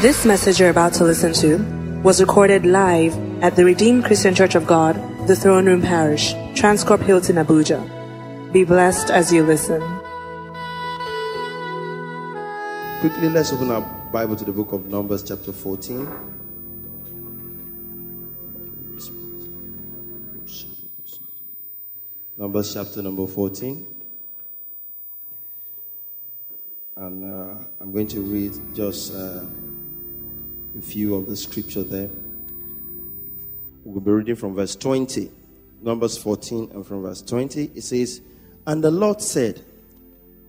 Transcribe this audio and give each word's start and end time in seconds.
This 0.00 0.24
message 0.24 0.60
you're 0.60 0.70
about 0.70 0.92
to 0.94 1.04
listen 1.04 1.32
to 1.42 1.58
was 2.04 2.20
recorded 2.20 2.64
live 2.64 3.18
at 3.42 3.56
the 3.56 3.64
Redeemed 3.64 4.04
Christian 4.04 4.32
Church 4.32 4.54
of 4.54 4.64
God, 4.64 4.94
the 5.26 5.34
Throne 5.34 5.66
Room 5.66 5.82
Parish, 5.82 6.34
Transcorp 6.54 7.00
Hilton, 7.02 7.34
Abuja. 7.34 7.82
Be 8.52 8.62
blessed 8.62 9.10
as 9.10 9.32
you 9.32 9.42
listen. 9.42 9.80
Quickly, 13.00 13.28
let's 13.28 13.52
open 13.52 13.72
our 13.72 13.80
Bible 14.12 14.36
to 14.36 14.44
the 14.44 14.52
book 14.52 14.70
of 14.70 14.86
Numbers, 14.86 15.24
chapter 15.24 15.52
14. 15.52 16.08
Numbers, 22.36 22.72
chapter 22.72 23.02
number 23.02 23.26
14. 23.26 23.84
And 26.94 27.24
uh, 27.24 27.58
I'm 27.80 27.90
going 27.90 28.06
to 28.06 28.20
read 28.20 28.52
just 28.76 29.12
uh, 29.12 29.40
a 30.78 30.82
few 30.82 31.14
of 31.16 31.26
the 31.26 31.36
scripture 31.36 31.82
there. 31.82 32.08
We'll 33.84 34.00
be 34.00 34.12
reading 34.12 34.36
from 34.36 34.54
verse 34.54 34.76
20, 34.76 35.30
Numbers 35.82 36.16
14, 36.18 36.70
and 36.72 36.86
from 36.86 37.02
verse 37.02 37.20
20. 37.22 37.72
It 37.74 37.82
says, 37.82 38.20
And 38.66 38.84
the 38.84 38.90
Lord 38.90 39.20
said, 39.20 39.64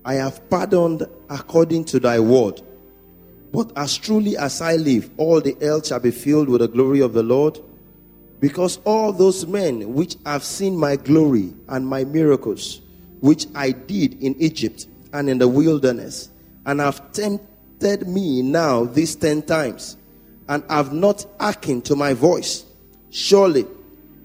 I 0.06 0.16
have 0.16 0.48
pardoned 0.50 1.08
according 1.30 1.86
to 1.86 2.00
thy 2.00 2.20
word. 2.20 2.62
But 3.52 3.72
as 3.76 3.98
truly 3.98 4.38
as 4.38 4.62
I 4.62 4.76
live, 4.76 5.10
all 5.18 5.42
the 5.42 5.58
earth 5.62 5.88
shall 5.88 6.00
be 6.00 6.12
filled 6.12 6.48
with 6.48 6.62
the 6.62 6.68
glory 6.68 7.00
of 7.00 7.14
the 7.14 7.24
Lord. 7.24 7.60
Because 8.40 8.78
all 8.86 9.12
those 9.12 9.48
men 9.48 9.94
which 9.94 10.16
have 10.26 10.44
seen 10.44 10.78
my 10.78 10.96
glory 10.96 11.54
and 11.68 11.88
my 11.88 12.04
miracles, 12.04 12.82
which 13.20 13.48
I 13.56 13.72
did 13.72 14.22
in 14.22 14.36
Egypt 14.40 14.86
and 15.12 15.28
in 15.28 15.40
the 15.40 15.48
wilderness, 15.48 16.30
and 16.68 16.80
have 16.80 17.12
tempted 17.14 18.08
me 18.08 18.44
now 18.44 18.86
these 18.86 19.16
ten 19.16 19.42
times, 19.42 19.98
and 20.50 20.64
have 20.68 20.92
not 20.92 21.26
hearkened 21.40 21.86
to 21.86 21.96
my 21.96 22.14
voice, 22.14 22.66
surely 23.12 23.66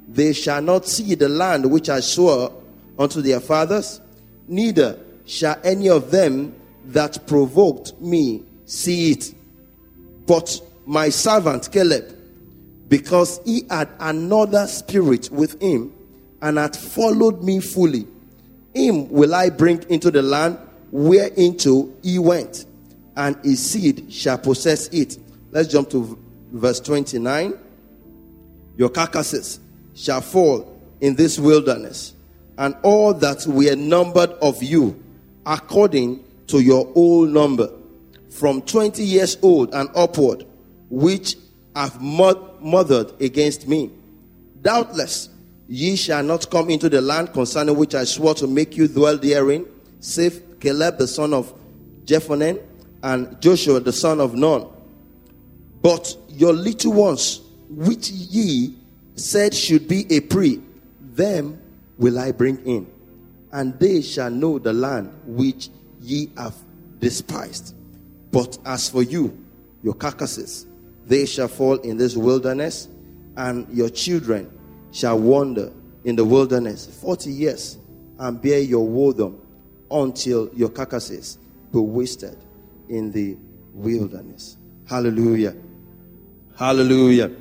they 0.09 0.33
shall 0.33 0.63
not 0.63 0.87
see 0.87 1.15
the 1.15 1.29
land 1.29 1.71
which 1.71 1.89
I 1.91 2.01
swore 2.01 2.51
unto 2.99 3.21
their 3.21 3.41
fathers, 3.41 4.01
neither 4.49 4.99
shall 5.27 5.61
any 5.63 5.89
of 5.89 6.11
them 6.11 6.55
that 6.87 7.27
provoked 7.27 8.01
me 8.01 8.43
see 8.65 9.13
it. 9.13 9.35
But 10.27 10.61
my 10.87 11.11
servant 11.11 11.71
Caleb, 11.71 12.17
because 12.89 13.41
he 13.45 13.67
had 13.69 13.91
another 14.01 14.67
spirit 14.67 15.31
with 15.31 15.61
him 15.61 15.93
and 16.41 16.57
had 16.57 16.75
followed 16.75 17.43
me 17.43 17.61
fully, 17.61 18.07
him 18.75 19.11
will 19.11 19.35
I 19.35 19.51
bring 19.51 19.83
into 19.91 20.11
the 20.11 20.23
land 20.23 20.59
whereinto 20.91 21.93
he 22.03 22.19
went, 22.19 22.65
and 23.15 23.37
his 23.45 23.71
seed 23.71 24.11
shall 24.13 24.39
possess 24.39 24.89
it. 24.89 25.19
Let's 25.55 25.69
jump 25.69 25.89
to 25.91 26.19
verse 26.51 26.81
29. 26.81 27.55
Your 28.77 28.89
carcasses 28.89 29.61
shall 29.95 30.21
fall 30.21 30.77
in 31.01 31.15
this 31.15 31.39
wilderness, 31.39 32.13
and 32.59 32.75
all 32.83 33.15
that 33.15 33.47
were 33.47 33.77
numbered 33.77 34.31
of 34.43 34.61
you, 34.65 35.01
according 35.47 36.25
to 36.49 36.61
your 36.61 36.91
old 36.97 37.31
number, 37.31 37.71
from 38.31 38.63
20 38.63 39.05
years 39.05 39.39
old 39.43 39.73
and 39.73 39.89
upward, 39.95 40.45
which 40.91 41.37
have 41.77 42.01
mothered 42.01 43.13
against 43.23 43.69
me. 43.69 43.93
Doubtless, 44.61 45.29
ye 45.69 45.95
shall 45.95 46.25
not 46.25 46.51
come 46.51 46.69
into 46.69 46.89
the 46.89 47.01
land 47.01 47.33
concerning 47.33 47.77
which 47.77 47.95
I 47.95 48.03
swore 48.03 48.35
to 48.35 48.49
make 48.49 48.77
you 48.77 48.89
dwell 48.89 49.19
therein, 49.19 49.67
save 50.01 50.59
Caleb 50.59 50.99
the 50.99 51.07
son 51.07 51.33
of 51.33 51.55
Jephunneh 52.07 52.61
and 53.05 53.41
Joshua 53.41 53.79
the 53.79 53.93
son 53.93 54.21
of 54.21 54.35
Nun. 54.35 54.74
But 55.85 56.17
your 56.31 56.55
little 56.55 56.95
ones, 56.95 57.43
which 57.69 58.09
ye 58.11 58.75
said 59.17 59.53
should 59.53 59.87
be 59.87 60.07
a 60.11 60.21
prey, 60.21 60.59
them 60.99 61.61
will 61.99 62.19
I 62.19 62.33
bring 62.33 62.57
in, 62.65 62.91
and 63.53 63.79
they 63.79 64.01
shall 64.01 64.31
know 64.31 64.59
the 64.59 64.73
land 64.73 65.13
which 65.27 65.69
ye 66.01 66.31
have 66.39 66.55
despised. 67.01 67.75
But 68.33 68.57
as 68.65 68.89
for 68.89 69.03
you, 69.03 69.39
your 69.83 69.93
carcasses, 69.93 70.65
they 71.07 71.27
shall 71.27 71.49
fall 71.49 71.75
in 71.81 71.99
this 71.99 72.17
wilderness, 72.17 72.89
and 73.37 73.69
your 73.69 73.91
children 73.91 74.51
shall 74.91 75.19
wander 75.19 75.71
in 76.05 76.17
the 76.17 76.25
wilderness 76.25 76.87
40 77.03 77.31
years 77.31 77.77
and 78.19 78.41
bear 78.41 78.61
your 78.61 78.87
wodom 78.87 79.39
until 79.91 80.49
your 80.55 80.71
carcasses 80.71 81.37
be 81.71 81.79
wasted 81.79 82.39
in 82.89 83.13
the 83.13 83.37
wilderness. 83.75 84.57
Hallelujah. 84.87 85.55
Hallelujah. 86.57 87.33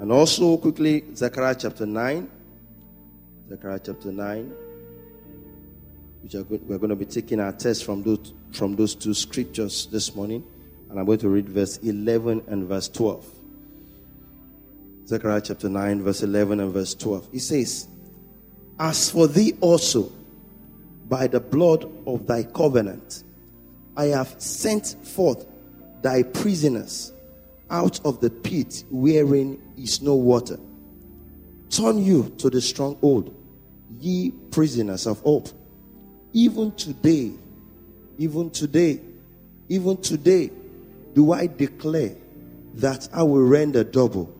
And 0.00 0.10
also, 0.10 0.56
quickly, 0.56 1.04
Zechariah 1.14 1.54
chapter 1.54 1.86
9. 1.86 2.28
Zechariah 3.48 3.78
chapter 3.78 4.10
9. 4.10 4.52
Which 6.22 6.34
are 6.34 6.42
good. 6.42 6.68
we're 6.68 6.78
going 6.78 6.90
to 6.90 6.96
be 6.96 7.04
taking 7.04 7.38
our 7.38 7.52
test 7.52 7.84
from 7.84 8.02
those, 8.02 8.32
from 8.50 8.74
those 8.74 8.96
two 8.96 9.14
scriptures 9.14 9.86
this 9.92 10.16
morning. 10.16 10.44
And 10.88 10.98
I'm 10.98 11.06
going 11.06 11.20
to 11.20 11.28
read 11.28 11.48
verse 11.48 11.76
11 11.76 12.42
and 12.48 12.66
verse 12.66 12.88
12. 12.88 13.24
Zechariah 15.06 15.42
chapter 15.42 15.68
9, 15.68 16.02
verse 16.02 16.24
11 16.24 16.58
and 16.58 16.72
verse 16.72 16.94
12. 16.94 17.28
It 17.32 17.40
says, 17.40 17.86
As 18.80 19.12
for 19.12 19.28
thee 19.28 19.54
also, 19.60 20.10
by 21.08 21.28
the 21.28 21.38
blood 21.38 21.88
of 22.04 22.26
thy 22.26 22.42
covenant, 22.42 23.22
I 23.96 24.06
have 24.06 24.34
sent 24.42 24.96
forth 25.06 25.46
thy 26.02 26.24
prisoners 26.24 27.12
out 27.70 28.04
of 28.04 28.20
the 28.20 28.30
pit 28.30 28.84
wherein 28.90 29.60
is 29.76 30.02
no 30.02 30.14
water. 30.14 30.58
Turn 31.70 32.04
you 32.04 32.34
to 32.38 32.50
the 32.50 32.60
stronghold, 32.60 33.34
ye 33.98 34.32
prisoners 34.50 35.06
of 35.06 35.20
hope. 35.20 35.48
Even 36.32 36.72
today, 36.72 37.32
even 38.18 38.50
today, 38.50 39.00
even 39.68 39.96
today, 39.98 40.50
do 41.14 41.32
I 41.32 41.46
declare 41.46 42.16
that 42.74 43.08
I 43.12 43.22
will 43.22 43.42
render 43.42 43.84
double 43.84 44.32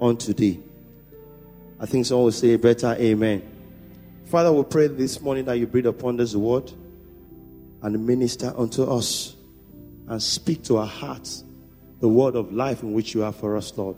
unto 0.00 0.32
thee. 0.32 0.60
I 1.78 1.86
think 1.86 2.06
someone 2.06 2.24
will 2.24 2.32
say 2.32 2.56
better 2.56 2.94
amen. 2.98 3.42
Father, 4.26 4.52
we 4.52 4.62
pray 4.64 4.86
this 4.86 5.20
morning 5.20 5.44
that 5.46 5.58
you 5.58 5.66
breathe 5.66 5.86
upon 5.86 6.16
this 6.16 6.34
word 6.34 6.70
and 7.82 8.06
minister 8.06 8.52
unto 8.56 8.84
us 8.84 9.34
and 10.06 10.22
speak 10.22 10.62
to 10.64 10.76
our 10.78 10.86
hearts 10.86 11.44
the 12.00 12.08
word 12.08 12.34
of 12.34 12.52
life 12.52 12.82
in 12.82 12.92
which 12.92 13.14
you 13.14 13.20
have 13.20 13.36
for 13.36 13.56
us, 13.56 13.76
Lord. 13.76 13.96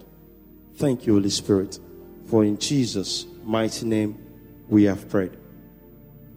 Thank 0.75 1.07
you, 1.07 1.15
Holy 1.15 1.31
Spirit, 1.31 1.79
for 2.27 2.45
in 2.45 2.59
Jesus' 2.59 3.27
mighty 3.45 3.87
name 3.87 4.19
we 4.69 4.85
have 4.85 5.09
prayed. 5.09 5.33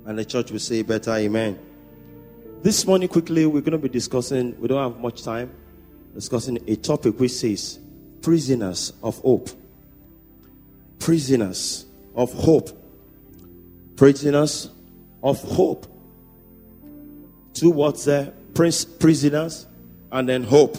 And 0.05 0.17
the 0.19 0.25
church 0.25 0.51
will 0.51 0.59
say 0.59 0.81
better 0.83 1.11
amen. 1.11 1.59
This 2.61 2.85
morning, 2.85 3.07
quickly, 3.07 3.45
we're 3.45 3.61
going 3.61 3.71
to 3.71 3.77
be 3.77 3.89
discussing, 3.89 4.59
we 4.59 4.67
don't 4.67 4.91
have 4.91 5.01
much 5.01 5.23
time, 5.23 5.51
discussing 6.13 6.59
a 6.67 6.75
topic 6.75 7.19
which 7.19 7.31
says 7.31 7.79
prisoners 8.21 8.93
of 9.03 9.17
hope. 9.19 9.49
Prisoners 10.99 11.85
of 12.15 12.33
hope. 12.33 12.69
Prisoners 13.95 14.69
of 15.23 15.41
hope. 15.41 15.87
Two 17.53 17.71
words 17.71 18.05
there 18.05 18.33
prisoners 18.55 19.67
and 20.11 20.27
then 20.27 20.43
hope. 20.43 20.77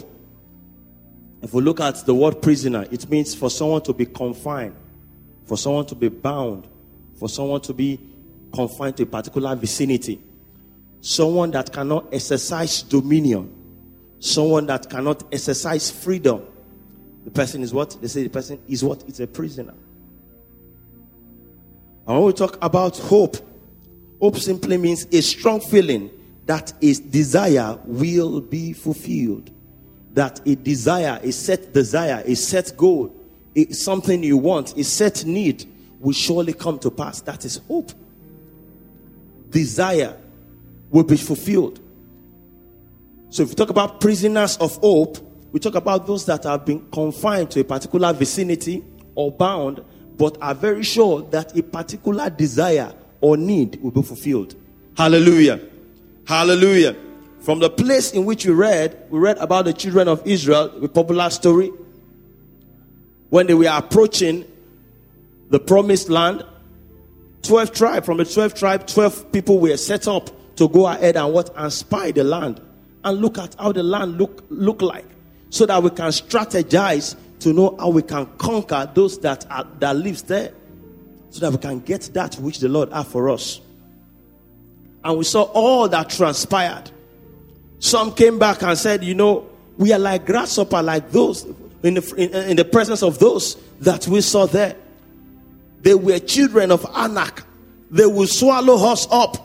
If 1.41 1.53
we 1.53 1.61
look 1.61 1.79
at 1.79 2.05
the 2.05 2.15
word 2.15 2.41
prisoner, 2.41 2.87
it 2.91 3.09
means 3.09 3.35
for 3.35 3.49
someone 3.49 3.81
to 3.83 3.93
be 3.93 4.05
confined, 4.05 4.75
for 5.45 5.57
someone 5.57 5.85
to 5.87 5.95
be 5.95 6.09
bound, 6.09 6.67
for 7.15 7.29
someone 7.29 7.61
to 7.61 7.73
be 7.73 7.99
confined 8.53 8.97
to 8.97 9.03
a 9.03 9.05
particular 9.05 9.55
vicinity, 9.55 10.19
someone 11.01 11.51
that 11.51 11.71
cannot 11.71 12.11
exercise 12.13 12.81
dominion, 12.81 13.53
someone 14.19 14.65
that 14.67 14.89
cannot 14.89 15.23
exercise 15.31 15.91
freedom. 15.91 16.43
The 17.23 17.31
person 17.31 17.61
is 17.61 17.73
what? 17.73 17.97
They 18.01 18.07
say 18.07 18.23
the 18.23 18.29
person 18.29 18.59
is 18.67 18.83
what? 18.83 19.03
It's 19.07 19.19
a 19.19 19.27
prisoner. 19.27 19.73
And 22.07 22.15
when 22.15 22.23
we 22.23 22.33
talk 22.33 22.57
about 22.63 22.97
hope, 22.97 23.37
hope 24.19 24.37
simply 24.37 24.77
means 24.77 25.05
a 25.11 25.21
strong 25.21 25.59
feeling 25.59 26.09
that 26.45 26.71
is 26.79 26.99
desire 26.99 27.77
will 27.83 28.39
be 28.39 28.71
fulfilled 28.73 29.51
that 30.17 30.41
a 30.47 30.55
desire, 30.55 31.19
a 31.21 31.31
set 31.31 31.73
desire, 31.73 32.23
a 32.25 32.35
set 32.35 32.75
goal, 32.75 33.13
a, 33.55 33.71
something 33.71 34.23
you 34.23 34.35
want, 34.35 34.75
a 34.75 34.83
set 34.83 35.23
need 35.25 35.63
will 35.99 36.11
surely 36.11 36.53
come 36.53 36.79
to 36.79 36.89
pass. 36.89 37.21
That 37.21 37.45
is 37.45 37.61
hope. 37.67 37.91
Desire 39.51 40.17
will 40.89 41.03
be 41.03 41.17
fulfilled. 41.17 41.79
So 43.29 43.43
if 43.43 43.49
we 43.49 43.55
talk 43.55 43.69
about 43.69 44.01
prisoners 44.01 44.57
of 44.57 44.77
hope, 44.77 45.19
we 45.51 45.59
talk 45.59 45.75
about 45.75 46.07
those 46.07 46.25
that 46.25 46.45
have 46.45 46.65
been 46.65 46.89
confined 46.89 47.51
to 47.51 47.59
a 47.59 47.63
particular 47.63 48.11
vicinity 48.11 48.83
or 49.13 49.31
bound, 49.31 49.85
but 50.17 50.35
are 50.41 50.55
very 50.55 50.81
sure 50.81 51.21
that 51.29 51.55
a 51.55 51.61
particular 51.61 52.31
desire 52.31 52.91
or 53.21 53.37
need 53.37 53.79
will 53.83 53.91
be 53.91 54.01
fulfilled. 54.01 54.55
Hallelujah. 54.97 55.61
Hallelujah. 56.25 56.95
From 57.47 57.59
the 57.59 57.69
place 57.69 58.11
in 58.11 58.25
which 58.25 58.45
we 58.45 58.51
read, 58.51 59.05
we 59.09 59.19
read 59.19 59.37
about 59.37 59.63
the 59.63 59.71
children 59.71 60.09
of 60.09 60.21
Israel, 60.27 60.83
a 60.83 60.89
popular 60.89 61.29
story. 61.29 61.71
When 63.29 63.47
they 63.47 63.53
were 63.53 63.71
approaching 63.71 64.43
the 65.49 65.57
promised 65.57 66.09
land, 66.09 66.43
12 67.43 67.71
tribe, 67.71 68.03
from 68.03 68.17
the 68.17 68.25
12 68.25 68.53
tribe, 68.53 68.85
12 68.85 69.31
people 69.31 69.59
were 69.59 69.77
set 69.77 70.09
up 70.09 70.29
to 70.57 70.67
go 70.67 70.87
ahead 70.87 71.15
and 71.15 71.33
what? 71.33 71.49
And 71.55 71.71
spy 71.71 72.11
the 72.11 72.25
land. 72.25 72.59
And 73.05 73.21
look 73.21 73.37
at 73.37 73.55
how 73.57 73.71
the 73.71 73.81
land 73.81 74.17
look, 74.17 74.43
look 74.49 74.81
like. 74.81 75.05
So 75.49 75.65
that 75.67 75.81
we 75.81 75.89
can 75.91 76.09
strategize 76.09 77.15
to 77.39 77.53
know 77.53 77.77
how 77.79 77.91
we 77.91 78.01
can 78.01 78.25
conquer 78.39 78.91
those 78.93 79.19
that 79.19 79.49
are, 79.49 79.65
that 79.79 79.95
lives 79.95 80.23
there. 80.23 80.51
So 81.29 81.39
that 81.39 81.53
we 81.53 81.59
can 81.59 81.79
get 81.79 82.09
that 82.13 82.35
which 82.35 82.59
the 82.59 82.67
Lord 82.67 82.91
has 82.91 83.07
for 83.07 83.29
us. 83.29 83.61
And 85.01 85.17
we 85.17 85.23
saw 85.23 85.43
all 85.43 85.87
that 85.87 86.09
transpired. 86.09 86.91
Some 87.79 88.13
came 88.13 88.39
back 88.39 88.63
and 88.63 88.77
said, 88.77 89.03
you 89.03 89.13
know, 89.13 89.47
we 89.77 89.93
are 89.93 89.99
like 89.99 90.25
grasshopper, 90.25 90.81
like 90.81 91.11
those 91.11 91.45
in 91.83 91.95
the, 91.95 92.13
in, 92.17 92.49
in 92.51 92.57
the 92.57 92.65
presence 92.65 93.03
of 93.03 93.19
those 93.19 93.55
that 93.81 94.07
we 94.07 94.21
saw 94.21 94.45
there. 94.45 94.75
They 95.81 95.93
were 95.93 96.19
children 96.19 96.71
of 96.71 96.85
Anak. 96.95 97.43
They 97.91 98.05
will 98.05 98.27
swallow 98.27 98.75
us 98.91 99.07
up. 99.11 99.37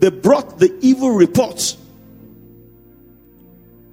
They 0.00 0.10
brought 0.10 0.58
the 0.58 0.76
evil 0.80 1.10
reports 1.10 1.76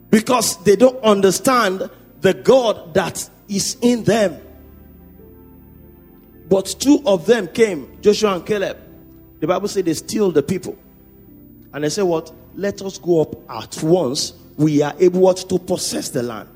because 0.09 0.57
they 0.63 0.75
don't 0.75 1.01
understand 1.03 1.89
the 2.21 2.33
God 2.33 2.93
that 2.95 3.29
is 3.47 3.77
in 3.81 4.03
them. 4.03 4.39
But 6.49 6.65
two 6.79 7.01
of 7.05 7.25
them 7.25 7.47
came, 7.47 8.01
Joshua 8.01 8.35
and 8.35 8.45
Caleb. 8.45 8.77
The 9.39 9.47
Bible 9.47 9.67
said 9.67 9.85
they 9.85 9.93
steal 9.93 10.31
the 10.31 10.43
people. 10.43 10.77
And 11.73 11.83
they 11.83 11.89
say, 11.89 12.03
What? 12.03 12.31
Let 12.55 12.81
us 12.81 12.97
go 12.97 13.21
up 13.21 13.49
at 13.49 13.81
once. 13.83 14.33
We 14.57 14.81
are 14.81 14.93
able 14.99 15.33
to 15.33 15.59
possess 15.59 16.09
the 16.09 16.23
land. 16.23 16.49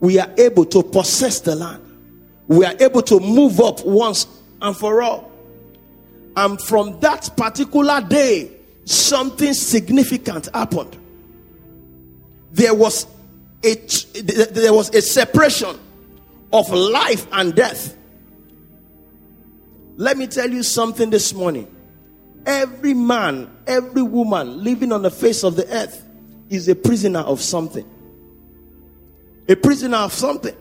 We 0.00 0.18
are 0.18 0.30
able 0.36 0.64
to 0.66 0.82
possess 0.82 1.40
the 1.40 1.54
land. 1.54 1.84
We 2.48 2.64
are 2.64 2.74
able 2.80 3.02
to 3.02 3.20
move 3.20 3.60
up 3.60 3.84
once 3.84 4.26
and 4.60 4.76
for 4.76 5.02
all. 5.02 5.30
And 6.36 6.60
from 6.60 7.00
that 7.00 7.30
particular 7.36 8.00
day, 8.00 8.50
something 8.84 9.54
significant 9.54 10.48
happened. 10.54 10.96
There 12.52 12.74
was 12.74 13.06
a, 13.64 13.74
there 13.74 14.72
was 14.72 14.94
a 14.94 15.02
separation 15.02 15.78
of 16.52 16.70
life 16.70 17.26
and 17.32 17.54
death. 17.54 17.96
Let 19.96 20.16
me 20.16 20.26
tell 20.26 20.50
you 20.50 20.62
something 20.62 21.10
this 21.10 21.34
morning. 21.34 21.68
Every 22.46 22.94
man, 22.94 23.50
every 23.66 24.02
woman 24.02 24.64
living 24.64 24.92
on 24.92 25.02
the 25.02 25.10
face 25.10 25.44
of 25.44 25.56
the 25.56 25.66
earth 25.68 26.04
is 26.48 26.68
a 26.68 26.74
prisoner 26.74 27.20
of 27.20 27.40
something. 27.40 27.88
A 29.48 29.56
prisoner 29.56 29.98
of 29.98 30.12
something. 30.12 30.56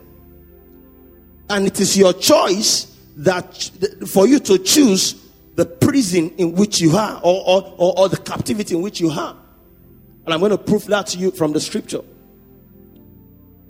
And 1.49 1.65
it 1.65 1.79
is 1.79 1.97
your 1.97 2.13
choice 2.13 2.95
that 3.17 3.71
for 4.07 4.27
you 4.27 4.39
to 4.39 4.59
choose 4.59 5.15
the 5.55 5.65
prison 5.65 6.29
in 6.37 6.53
which 6.53 6.79
you 6.79 6.95
are 6.95 7.19
or, 7.23 7.43
or, 7.45 7.75
or, 7.77 7.99
or 7.99 8.09
the 8.09 8.17
captivity 8.17 8.75
in 8.75 8.81
which 8.81 9.01
you 9.01 9.09
are. 9.09 9.35
And 10.25 10.33
I'm 10.33 10.39
going 10.39 10.51
to 10.51 10.57
prove 10.57 10.85
that 10.85 11.07
to 11.07 11.17
you 11.17 11.31
from 11.31 11.53
the 11.53 11.59
scripture. 11.59 12.01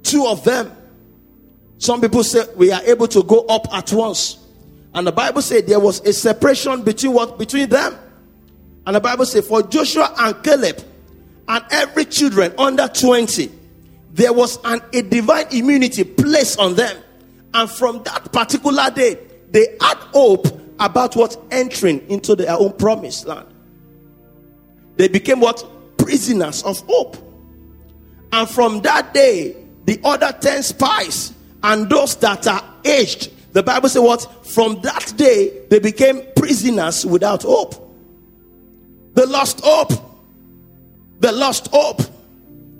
Two 0.03 0.27
of 0.27 0.43
them. 0.43 0.75
Some 1.77 2.01
people 2.01 2.23
say 2.23 2.43
we 2.55 2.71
are 2.71 2.81
able 2.83 3.07
to 3.07 3.23
go 3.23 3.45
up 3.45 3.73
at 3.73 3.91
once. 3.93 4.38
And 4.93 5.05
the 5.05 5.11
Bible 5.11 5.41
said 5.41 5.67
there 5.67 5.79
was 5.79 5.99
a 6.01 6.13
separation 6.13 6.83
between 6.83 7.13
what? 7.13 7.37
Between 7.37 7.69
them. 7.69 7.95
And 8.85 8.95
the 8.95 8.99
Bible 8.99 9.25
said 9.25 9.43
for 9.43 9.61
Joshua 9.61 10.13
and 10.17 10.43
Caleb 10.43 10.83
and 11.47 11.63
every 11.71 12.05
children 12.05 12.53
under 12.57 12.87
20, 12.87 13.51
there 14.11 14.33
was 14.33 14.57
an, 14.63 14.81
a 14.93 15.01
divine 15.01 15.45
immunity 15.51 16.03
placed 16.03 16.59
on 16.59 16.75
them. 16.75 16.97
And 17.53 17.69
from 17.69 18.03
that 18.03 18.31
particular 18.31 18.89
day, 18.89 19.19
they 19.51 19.77
had 19.79 19.97
hope 20.13 20.47
about 20.79 21.15
what 21.15 21.37
entering 21.51 22.07
into 22.09 22.35
their 22.35 22.53
own 22.53 22.73
promised 22.73 23.27
land. 23.27 23.47
They 24.95 25.07
became 25.07 25.39
what? 25.39 25.65
Prisoners 25.97 26.63
of 26.63 26.79
hope. 26.87 27.17
And 28.31 28.49
from 28.49 28.81
that 28.81 29.13
day, 29.13 29.55
the 29.85 29.99
other 30.03 30.31
10 30.31 30.63
spies 30.63 31.33
and 31.63 31.89
those 31.89 32.15
that 32.17 32.47
are 32.47 32.63
aged 32.85 33.31
the 33.51 33.63
Bible 33.63 33.89
says 33.89 34.01
what? 34.01 34.45
From 34.45 34.81
that 34.81 35.13
day, 35.17 35.65
they 35.69 35.79
became 35.79 36.21
prisoners 36.35 37.05
without 37.05 37.43
hope. 37.43 37.75
They 39.13 39.25
lost 39.25 39.61
hope. 39.63 39.91
They 41.19 41.31
lost 41.31 41.67
hope. 41.71 42.01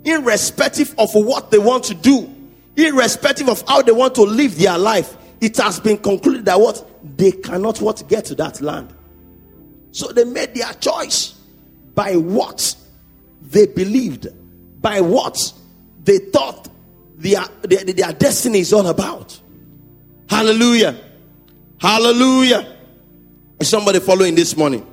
Irrespective 0.06 0.94
of 0.98 1.10
what 1.14 1.52
they 1.52 1.58
want 1.58 1.84
to 1.86 1.94
do, 1.94 2.34
irrespective 2.76 3.50
of 3.50 3.64
how 3.68 3.82
they 3.82 3.92
want 3.92 4.16
to 4.16 4.22
live 4.22 4.58
their 4.58 4.78
life, 4.78 5.18
it 5.42 5.58
has 5.58 5.80
been 5.80 5.98
concluded 5.98 6.46
that 6.46 6.60
what? 6.60 6.86
They 7.18 7.32
cannot 7.32 7.82
what 7.82 8.08
get 8.08 8.26
to 8.26 8.36
that 8.36 8.62
land. 8.62 8.94
So 9.92 10.12
they 10.12 10.24
made 10.24 10.54
their 10.54 10.72
choice 10.74 11.34
by 11.96 12.16
what 12.16 12.76
they 13.42 13.66
believed, 13.66 14.28
by 14.82 15.02
what 15.02 15.54
they 16.04 16.20
thought 16.20 16.70
their, 17.16 17.44
their, 17.64 17.84
their 17.84 18.14
destiny 18.14 18.60
is 18.60 18.72
all 18.72 18.88
about. 18.88 19.40
Hallelujah. 20.40 20.96
Hallelujah. 21.82 22.78
Is 23.60 23.68
somebody 23.68 24.00
following 24.00 24.36
this 24.36 24.56
morning? 24.56 24.88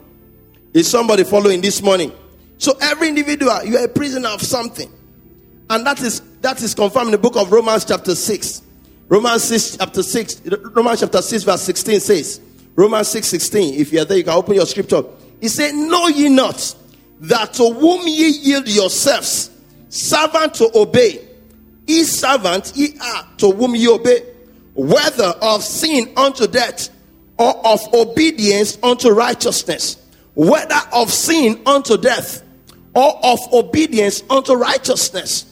Is 0.75 0.91
somebody 0.91 1.23
following 1.23 1.61
this 1.61 1.81
morning? 1.81 2.11
So 2.59 2.77
every 2.83 3.11
individual, 3.11 3.63
you 3.65 3.79
are 3.79 3.85
a 3.85 3.89
prisoner 3.89 4.31
of 4.31 4.43
something. 4.43 4.93
And 5.71 5.87
that 5.87 6.01
is 6.01 6.21
that 6.41 6.61
is 6.61 6.75
confirmed 6.75 7.07
in 7.07 7.13
the 7.13 7.19
book 7.19 7.37
of 7.37 7.53
Romans 7.53 7.85
chapter 7.85 8.17
6. 8.17 8.63
Romans 9.09 9.45
6 9.45 9.77
chapter 9.77 10.03
6. 10.03 10.43
Romans 10.75 10.99
chapter 10.99 11.23
6 11.23 11.45
verse 11.45 11.63
16 11.63 12.01
says. 12.01 12.41
Romans 12.75 13.07
6 13.07 13.29
16. 13.29 13.75
If 13.75 13.93
you 13.93 14.01
are 14.01 14.05
there, 14.05 14.19
you 14.19 14.25
can 14.25 14.33
open 14.33 14.55
your 14.55 14.67
scripture. 14.67 15.05
He 15.41 15.47
said, 15.47 15.77
Know 15.77 16.09
ye 16.09 16.29
not 16.29 16.75
that 17.21 17.55
to 17.55 17.73
whom 17.73 18.05
ye 18.09 18.31
yield 18.31 18.67
yourselves, 18.67 19.53
servant 19.91 20.55
to 20.55 20.77
obey, 20.77 21.25
ye 21.87 22.03
servant 22.03 22.73
ye 22.75 22.99
are 23.01 23.29
to 23.37 23.53
whom 23.53 23.77
ye 23.77 23.87
obey 23.87 24.33
whether 24.77 25.35
of 25.41 25.63
sin 25.65 26.13
unto 26.17 26.47
death 26.47 26.91
or 27.39 27.67
of 27.67 27.81
obedience 27.95 28.79
unto 28.83 29.11
righteousness, 29.11 29.97
whether 30.35 30.81
of 30.93 31.11
sin 31.11 31.61
unto 31.67 31.97
death 31.97 32.43
or 32.95 33.19
of 33.25 33.39
obedience 33.53 34.23
unto 34.31 34.55
righteousness. 34.55 35.47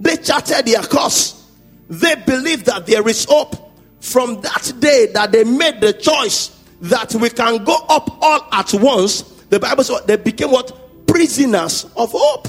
They 0.00 0.16
charted 0.16 0.66
their 0.66 0.82
course. 0.82 1.40
They 1.88 2.16
believe 2.16 2.64
that 2.64 2.86
there 2.86 3.06
is 3.08 3.24
hope. 3.24 3.56
From 4.00 4.42
that 4.42 4.72
day 4.80 5.06
that 5.14 5.32
they 5.32 5.44
made 5.44 5.80
the 5.80 5.94
choice 5.94 6.50
that 6.82 7.14
we 7.14 7.30
can 7.30 7.64
go 7.64 7.74
up 7.88 8.18
all 8.20 8.46
at 8.52 8.74
once, 8.74 9.22
the 9.48 9.58
Bible 9.58 9.82
says 9.82 10.02
they 10.02 10.16
became 10.16 10.50
what? 10.50 11.06
Prisoners 11.06 11.86
of 11.96 12.10
hope. 12.12 12.48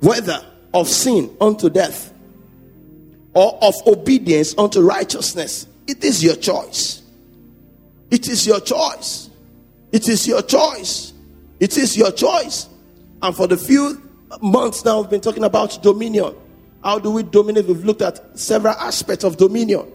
Whether 0.00 0.44
of 0.72 0.88
sin 0.88 1.34
unto 1.40 1.68
death 1.70 2.13
or 3.34 3.58
of 3.62 3.74
obedience 3.86 4.56
unto 4.56 4.80
righteousness. 4.80 5.66
It 5.86 6.04
is 6.04 6.22
your 6.22 6.36
choice. 6.36 7.02
It 8.10 8.28
is 8.28 8.46
your 8.46 8.60
choice. 8.60 9.30
It 9.92 10.08
is 10.08 10.26
your 10.26 10.42
choice. 10.42 11.12
It 11.60 11.76
is 11.76 11.96
your 11.96 12.12
choice. 12.12 12.68
And 13.22 13.34
for 13.34 13.46
the 13.46 13.56
few 13.56 14.00
months 14.40 14.84
now, 14.84 15.00
we've 15.00 15.10
been 15.10 15.20
talking 15.20 15.44
about 15.44 15.82
dominion. 15.82 16.34
How 16.82 16.98
do 16.98 17.10
we 17.10 17.22
dominate? 17.22 17.66
We've 17.66 17.84
looked 17.84 18.02
at 18.02 18.38
several 18.38 18.74
aspects 18.74 19.24
of 19.24 19.36
dominion. 19.36 19.90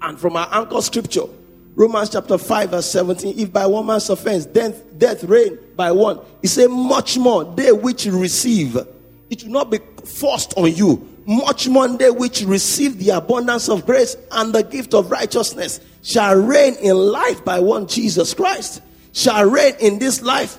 And 0.00 0.18
from 0.18 0.36
our 0.36 0.48
anchor 0.52 0.82
scripture, 0.82 1.24
Romans 1.74 2.10
chapter 2.10 2.36
5, 2.36 2.70
verse 2.70 2.90
17, 2.90 3.38
if 3.38 3.52
by 3.52 3.66
one 3.66 3.86
man's 3.86 4.10
offense 4.10 4.44
death, 4.44 4.82
death 4.98 5.24
reign 5.24 5.58
by 5.74 5.90
one, 5.90 6.20
he 6.42 6.48
said, 6.48 6.68
much 6.68 7.16
more 7.16 7.44
they 7.44 7.72
which 7.72 8.04
receive, 8.04 8.76
it 9.30 9.42
will 9.44 9.52
not 9.52 9.70
be 9.70 9.78
forced 10.04 10.52
on 10.58 10.74
you, 10.74 11.08
much 11.26 11.68
more 11.68 11.88
they 11.88 12.10
which 12.10 12.42
receive 12.42 12.98
the 12.98 13.10
abundance 13.10 13.68
of 13.68 13.86
grace 13.86 14.16
and 14.32 14.52
the 14.52 14.62
gift 14.62 14.94
of 14.94 15.10
righteousness 15.10 15.80
shall 16.02 16.36
reign 16.36 16.74
in 16.76 16.96
life 16.96 17.44
by 17.44 17.60
one 17.60 17.86
Jesus 17.86 18.34
Christ, 18.34 18.82
shall 19.12 19.48
reign 19.48 19.74
in 19.80 19.98
this 19.98 20.22
life 20.22 20.58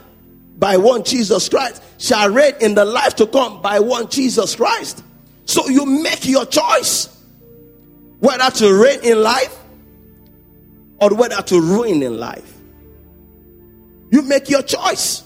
by 0.58 0.78
one 0.78 1.04
Jesus 1.04 1.50
Christ, 1.50 1.84
shall 1.98 2.30
reign 2.30 2.54
in 2.62 2.76
the 2.76 2.86
life 2.86 3.16
to 3.16 3.28
come 3.28 3.62
by 3.62 3.80
one 3.80 4.08
Jesus 4.10 4.56
Christ. 4.56 5.04
So 5.46 5.68
you 5.68 5.86
make 5.86 6.26
your 6.26 6.46
choice 6.46 7.10
whether 8.20 8.50
to 8.52 8.74
reign 8.74 9.00
in 9.04 9.22
life 9.22 9.58
or 11.02 11.14
whether 11.14 11.42
to 11.42 11.60
ruin 11.60 12.02
in 12.02 12.18
life. 12.18 12.54
You 14.12 14.22
make 14.22 14.50
your 14.50 14.62
choice. 14.62 15.24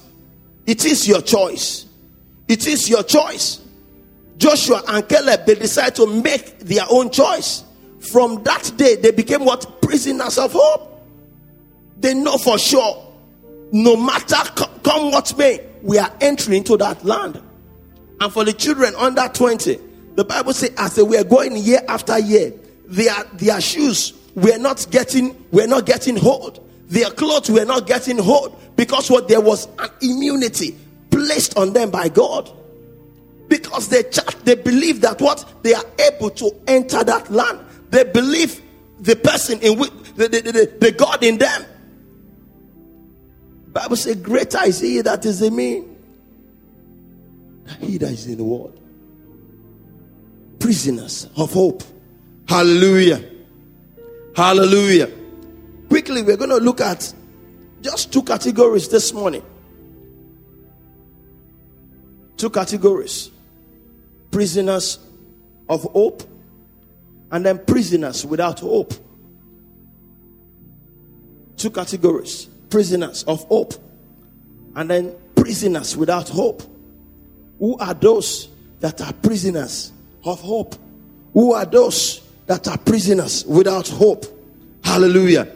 It 0.65 0.85
is 0.85 1.07
your 1.07 1.21
choice. 1.21 1.85
It 2.47 2.65
is 2.65 2.89
your 2.89 3.03
choice. 3.03 3.61
Joshua 4.37 4.83
and 4.87 5.07
Caleb, 5.07 5.45
they 5.45 5.55
decided 5.55 5.95
to 5.95 6.07
make 6.07 6.59
their 6.59 6.85
own 6.89 7.09
choice. 7.09 7.63
From 7.99 8.43
that 8.43 8.71
day, 8.77 8.95
they 8.95 9.11
became 9.11 9.43
what? 9.43 9.81
Prisoners 9.81 10.37
of 10.37 10.53
hope. 10.53 11.03
They 11.99 12.13
know 12.13 12.37
for 12.37 12.59
sure 12.59 13.07
no 13.71 13.95
matter 13.95 14.35
come 14.83 15.11
what 15.11 15.37
may, 15.37 15.65
we 15.81 15.97
are 15.97 16.11
entering 16.21 16.57
into 16.57 16.77
that 16.77 17.03
land. 17.03 17.41
And 18.19 18.31
for 18.31 18.43
the 18.43 18.53
children 18.53 18.95
under 18.95 19.27
20, 19.27 19.79
the 20.15 20.25
Bible 20.25 20.53
says, 20.53 20.71
as 20.77 20.95
they 20.95 21.03
were 21.03 21.23
going 21.23 21.55
year 21.57 21.81
after 21.87 22.17
year, 22.17 22.53
their, 22.85 23.23
their 23.33 23.61
shoes 23.61 24.13
were 24.35 24.57
not 24.57 24.87
getting, 24.89 25.45
were 25.51 25.67
not 25.67 25.85
getting 25.85 26.15
hold. 26.15 26.63
Their 26.87 27.09
clothes 27.09 27.49
were 27.49 27.65
not 27.65 27.85
getting 27.85 28.17
hold 28.17 28.59
because 28.75 29.11
what 29.11 29.27
there 29.27 29.41
was 29.41 29.67
an 29.79 29.89
immunity 30.01 30.77
placed 31.11 31.57
on 31.57 31.73
them 31.73 31.91
by 31.91 32.09
God. 32.09 32.49
Because 33.47 33.87
they 33.89 34.03
they 34.43 34.55
believe 34.55 35.01
that 35.01 35.21
what 35.21 35.63
they 35.63 35.73
are 35.73 35.85
able 36.11 36.29
to 36.31 36.51
enter 36.67 37.03
that 37.03 37.31
land. 37.31 37.59
They 37.89 38.03
believe 38.03 38.61
the 38.99 39.15
person 39.15 39.59
in 39.61 39.79
which 39.79 39.91
the, 40.15 40.27
the, 40.27 40.41
the, 40.41 40.77
the 40.79 40.91
God 40.91 41.23
in 41.23 41.37
them. 41.37 41.65
Bible 43.67 43.95
says, 43.95 44.17
Greater 44.17 44.65
is 44.65 44.79
he 44.79 45.01
that 45.01 45.25
is 45.25 45.41
in 45.41 45.55
me 45.55 45.83
he 47.81 47.97
that 47.97 48.11
is 48.11 48.27
in 48.27 48.37
the 48.37 48.43
world. 48.43 48.79
Prisoners 50.59 51.27
of 51.35 51.53
hope. 51.53 51.83
Hallelujah. 52.47 53.23
Hallelujah. 54.35 55.11
Quickly, 55.89 56.21
we're 56.21 56.37
going 56.37 56.49
to 56.49 56.57
look 56.57 56.81
at 56.81 57.13
just 57.81 58.11
two 58.11 58.23
categories 58.23 58.89
this 58.89 59.13
morning. 59.13 59.43
Two 62.37 62.49
categories 62.49 63.31
prisoners 64.37 64.99
of 65.67 65.81
hope 65.81 66.21
and 67.31 67.43
then 67.43 67.57
prisoners 67.57 68.23
without 68.23 68.59
hope. 68.59 68.93
Two 71.55 71.71
categories 71.71 72.47
prisoners 72.69 73.23
of 73.23 73.43
hope 73.45 73.73
and 74.75 74.91
then 74.91 75.15
prisoners 75.35 75.97
without 75.97 76.29
hope. 76.29 76.61
Who 77.57 77.79
are 77.79 77.95
those 77.95 78.49
that 78.79 79.01
are 79.01 79.11
prisoners 79.11 79.91
of 80.23 80.39
hope? 80.39 80.75
Who 81.33 81.53
are 81.53 81.65
those 81.65 82.21
that 82.45 82.67
are 82.67 82.77
prisoners 82.77 83.43
without 83.43 83.87
hope? 83.87 84.23
Hallelujah. 84.83 85.47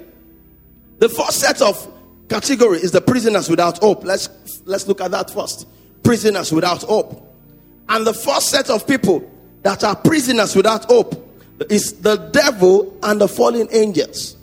The 0.98 1.08
first 1.08 1.40
set 1.40 1.62
of 1.62 1.88
category 2.28 2.80
is 2.80 2.92
the 2.92 3.02
prisoners 3.02 3.48
without 3.48 3.78
hope. 3.78 4.04
Let's 4.04 4.28
let's 4.66 4.88
look 4.88 5.02
at 5.02 5.12
that 5.12 5.30
first. 5.30 5.68
Prisoners 6.02 6.52
without 6.52 6.82
hope. 6.82 7.28
And 7.92 8.08
the 8.08 8.14
first 8.14 8.48
set 8.48 8.70
of 8.70 8.88
people 8.88 9.30
that 9.64 9.84
are 9.84 9.98
prisoners 9.98 10.56
without 10.56 10.86
hope 10.86 11.14
is 11.70 11.92
the 12.00 12.16
devil 12.16 12.98
and 13.04 13.20
the 13.20 13.28
fallen 13.28 13.68
angels. 13.70 14.38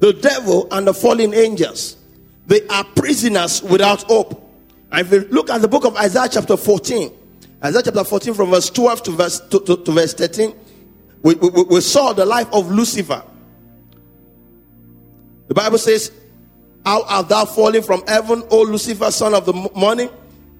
The 0.00 0.12
devil 0.12 0.68
and 0.70 0.86
the 0.86 0.92
fallen 0.92 1.32
angels. 1.32 1.96
They 2.46 2.66
are 2.68 2.84
prisoners 2.84 3.62
without 3.62 4.02
hope. 4.02 4.42
And 4.92 5.06
if 5.06 5.10
you 5.10 5.28
look 5.30 5.48
at 5.48 5.62
the 5.62 5.68
book 5.68 5.86
of 5.86 5.96
Isaiah 5.96 6.28
chapter 6.30 6.58
14, 6.58 7.10
Isaiah 7.64 7.82
chapter 7.82 8.04
14 8.04 8.34
from 8.34 8.50
verse 8.50 8.68
12 8.68 9.02
to 9.04 9.10
verse, 9.12 9.40
to, 9.40 9.60
to, 9.60 9.76
to 9.78 9.92
verse 9.92 10.12
13, 10.12 10.54
we, 11.22 11.34
we, 11.36 11.48
we 11.62 11.80
saw 11.80 12.12
the 12.12 12.26
life 12.26 12.48
of 12.52 12.70
Lucifer. 12.70 13.22
The 15.48 15.54
Bible 15.54 15.78
says, 15.78 16.12
How 16.84 17.04
art 17.04 17.30
thou 17.30 17.46
fallen 17.46 17.82
from 17.82 18.06
heaven, 18.06 18.44
O 18.50 18.60
Lucifer, 18.60 19.10
son 19.10 19.32
of 19.32 19.46
the 19.46 19.54
morning? 19.74 20.10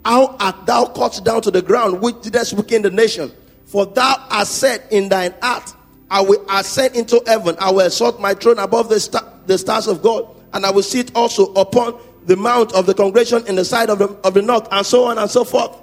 How 0.06 0.36
art 0.38 0.66
thou 0.66 0.84
cut 0.84 1.20
down 1.24 1.42
to 1.42 1.50
the 1.50 1.60
ground, 1.60 2.00
which 2.00 2.20
didst 2.20 2.52
weaken 2.52 2.82
the 2.82 2.92
nation? 2.92 3.32
For 3.64 3.86
thou 3.86 4.24
hast 4.30 4.52
said 4.52 4.84
in 4.92 5.08
thine 5.08 5.34
heart, 5.42 5.74
I 6.08 6.20
will 6.20 6.46
ascend 6.48 6.94
into 6.94 7.20
heaven, 7.26 7.56
I 7.58 7.72
will 7.72 7.80
exalt 7.80 8.20
my 8.20 8.34
throne 8.34 8.60
above 8.60 8.88
the, 8.88 9.00
star, 9.00 9.24
the 9.46 9.58
stars 9.58 9.88
of 9.88 10.04
God, 10.04 10.24
and 10.52 10.64
I 10.64 10.70
will 10.70 10.84
sit 10.84 11.10
also 11.16 11.52
upon 11.54 11.98
the 12.24 12.36
mount 12.36 12.72
of 12.72 12.86
the 12.86 12.94
congregation 12.94 13.44
in 13.48 13.56
the 13.56 13.64
side 13.64 13.90
of 13.90 13.98
the, 13.98 14.06
of 14.22 14.34
the 14.34 14.42
north, 14.42 14.68
and 14.70 14.86
so 14.86 15.06
on 15.06 15.18
and 15.18 15.28
so 15.28 15.42
forth. 15.42 15.76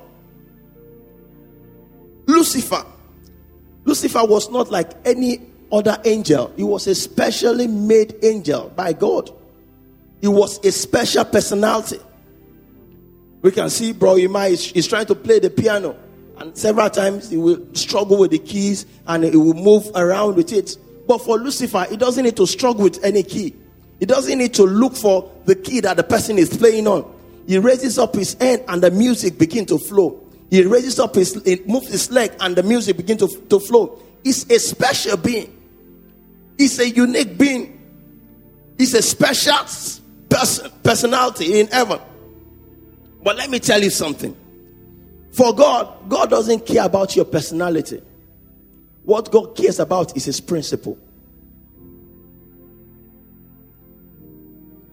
Lucifer. 2.25 2.86
Lucifer 3.84 4.24
was 4.24 4.50
not 4.50 4.72
like 4.72 4.92
any 5.03 5.42
other 5.70 5.98
angel, 6.06 6.53
he 6.56 6.63
was 6.63 6.88
a 6.88 6.96
specially 6.96 7.68
made 7.68 8.15
angel 8.24 8.72
by 8.74 8.94
God. 8.94 9.30
He 10.22 10.30
was 10.30 10.65
a 10.65 10.72
special 10.72 11.25
personality. 11.25 12.00
We 13.44 13.52
can 13.52 13.70
see 13.70 13.92
Bro 13.92 14.16
Ima 14.16 14.46
is, 14.46 14.72
is 14.72 14.88
trying 14.88 15.06
to 15.08 15.16
play 15.16 15.38
the 15.38 15.50
piano, 15.50 15.98
and 16.38 16.58
several 16.58 16.90
times 16.90 17.30
he 17.30 17.38
will 17.38 17.62
struggle 17.74 18.18
with 18.18 18.32
the 18.32 18.40
keys 18.40 18.86
and 19.06 19.26
he 19.26 19.36
will 19.36 19.54
move 19.54 19.86
around 19.96 20.38
with 20.38 20.52
it. 20.54 20.78
But 21.08 21.20
for 21.20 21.38
Lucifer, 21.38 21.86
he 21.90 21.98
doesn't 21.98 22.24
need 22.24 22.38
to 22.38 22.48
struggle 22.48 22.84
with 22.84 23.04
any 23.04 23.22
key. 23.22 23.54
He 24.00 24.06
doesn't 24.06 24.38
need 24.38 24.54
to 24.56 24.64
look 24.64 24.96
for 24.96 25.30
the 25.46 25.56
key 25.56 25.82
that 25.82 25.98
the 25.98 26.04
person 26.04 26.38
is 26.38 26.56
playing 26.56 26.88
on. 26.88 27.06
He 27.46 27.58
raises 27.58 28.00
up 28.00 28.16
his 28.16 28.34
hand 28.36 28.64
and 28.70 28.82
the 28.82 28.92
music 28.92 29.38
begin 29.38 29.66
to 29.68 29.78
flow. 29.78 30.26
He 30.50 30.64
raises 30.64 30.98
up 30.98 31.16
his, 31.16 31.42
he 31.44 31.62
moves 31.66 31.90
his 31.90 32.10
leg 32.12 32.32
and 32.40 32.56
the 32.56 32.64
music 32.64 32.96
begin 32.96 33.18
to, 33.18 33.28
to 33.28 33.60
flow. 33.60 34.00
He's 34.24 34.50
a 34.50 34.58
special 34.58 35.18
being. 35.18 35.54
He's 36.58 36.80
a 36.80 36.90
unique 36.90 37.38
being. 37.38 37.82
He's 38.78 38.94
a 38.94 39.02
special 39.02 39.58
person, 40.30 40.72
personality 40.82 41.60
in 41.60 41.68
heaven. 41.68 42.00
But 43.24 43.38
let 43.38 43.50
me 43.50 43.60
tell 43.60 43.82
you 43.82 43.89
something. 43.89 44.36
For 45.32 45.53
God, 45.56 46.10
God 46.10 46.30
doesn't 46.30 46.65
care 46.65 46.86
about 46.86 47.15
your 47.15 47.25
personality. 47.25 48.01
What 49.03 49.32
God 49.32 49.56
cares 49.56 49.80
about 49.80 50.15
is 50.15 50.25
His 50.25 50.39
principle. 50.39 50.98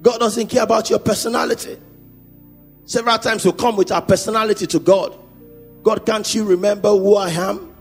God 0.02 0.18
doesn't 0.18 0.46
care 0.46 0.62
about 0.62 0.88
your 0.88 0.98
personality. 0.98 1.78
Several 2.86 3.18
times 3.18 3.44
we 3.44 3.52
come 3.52 3.76
with 3.76 3.92
our 3.92 4.02
personality 4.02 4.66
to 4.68 4.78
God. 4.78 5.16
God, 5.82 6.06
can't 6.06 6.34
you 6.34 6.44
remember 6.44 6.90
who 6.90 7.16
I 7.16 7.30
am? 7.30 7.74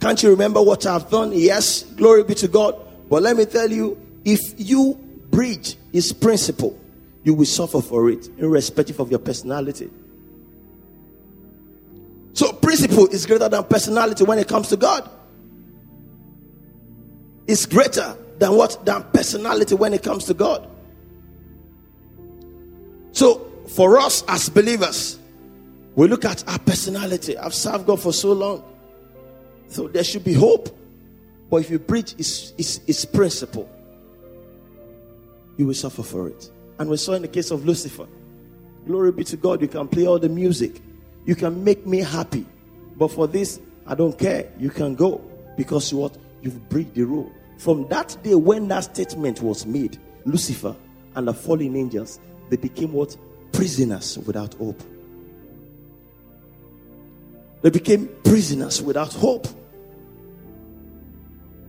Can't 0.00 0.22
you 0.22 0.30
remember 0.30 0.62
what 0.62 0.86
I've 0.86 1.08
done? 1.10 1.32
Yes, 1.32 1.82
glory 1.82 2.24
be 2.24 2.34
to 2.36 2.48
God. 2.48 2.76
But 3.08 3.22
let 3.22 3.36
me 3.36 3.44
tell 3.44 3.70
you, 3.70 4.00
if 4.24 4.40
you 4.56 4.94
breach 5.30 5.76
His 5.92 6.12
principle, 6.12 6.78
you 7.24 7.34
will 7.34 7.46
suffer 7.46 7.80
for 7.80 8.10
it, 8.10 8.28
irrespective 8.38 9.00
of 9.00 9.10
your 9.10 9.18
personality. 9.18 9.90
So, 12.34 12.52
principle 12.52 13.06
is 13.06 13.26
greater 13.26 13.48
than 13.48 13.64
personality 13.64 14.24
when 14.24 14.38
it 14.38 14.48
comes 14.48 14.68
to 14.68 14.76
God. 14.76 15.08
It's 17.46 17.66
greater 17.66 18.16
than 18.38 18.54
what? 18.56 18.84
Than 18.84 19.04
personality 19.04 19.74
when 19.74 19.94
it 19.94 20.02
comes 20.02 20.24
to 20.26 20.34
God. 20.34 20.68
So, 23.12 23.50
for 23.68 23.98
us 23.98 24.24
as 24.28 24.48
believers, 24.48 25.18
we 25.94 26.08
look 26.08 26.24
at 26.24 26.46
our 26.48 26.58
personality. 26.58 27.38
I've 27.38 27.54
served 27.54 27.86
God 27.86 28.00
for 28.00 28.12
so 28.12 28.32
long. 28.32 28.64
So 29.68 29.88
there 29.88 30.04
should 30.04 30.24
be 30.24 30.34
hope. 30.34 30.76
But 31.48 31.58
if 31.58 31.70
you 31.70 31.78
preach 31.78 32.14
its, 32.14 32.52
its, 32.58 32.80
its 32.86 33.04
principle, 33.04 33.68
you 35.56 35.66
will 35.66 35.74
suffer 35.74 36.02
for 36.02 36.28
it. 36.28 36.50
And 36.78 36.90
we 36.90 36.96
saw 36.96 37.12
in 37.12 37.22
the 37.22 37.28
case 37.28 37.50
of 37.50 37.64
Lucifer. 37.64 38.06
Glory 38.86 39.12
be 39.12 39.24
to 39.24 39.36
God, 39.36 39.62
you 39.62 39.68
can 39.68 39.88
play 39.88 40.06
all 40.06 40.18
the 40.18 40.28
music. 40.28 40.80
You 41.24 41.34
can 41.34 41.64
make 41.64 41.86
me 41.86 42.00
happy. 42.00 42.44
But 42.96 43.08
for 43.08 43.26
this, 43.26 43.60
I 43.86 43.94
don't 43.94 44.18
care. 44.18 44.50
You 44.58 44.70
can 44.70 44.94
go. 44.94 45.20
Because 45.56 45.92
what? 45.92 46.16
You've 46.42 46.68
breached 46.68 46.94
the 46.94 47.04
rule. 47.04 47.32
From 47.58 47.88
that 47.88 48.16
day 48.22 48.34
when 48.34 48.68
that 48.68 48.84
statement 48.84 49.40
was 49.40 49.64
made, 49.64 49.98
Lucifer 50.24 50.74
and 51.14 51.28
the 51.28 51.34
fallen 51.34 51.76
angels, 51.76 52.20
they 52.50 52.56
became 52.56 52.92
what? 52.92 53.16
Prisoners 53.52 54.18
without 54.18 54.54
hope. 54.54 54.82
They 57.62 57.70
became 57.70 58.08
prisoners 58.24 58.82
without 58.82 59.12
hope. 59.14 59.46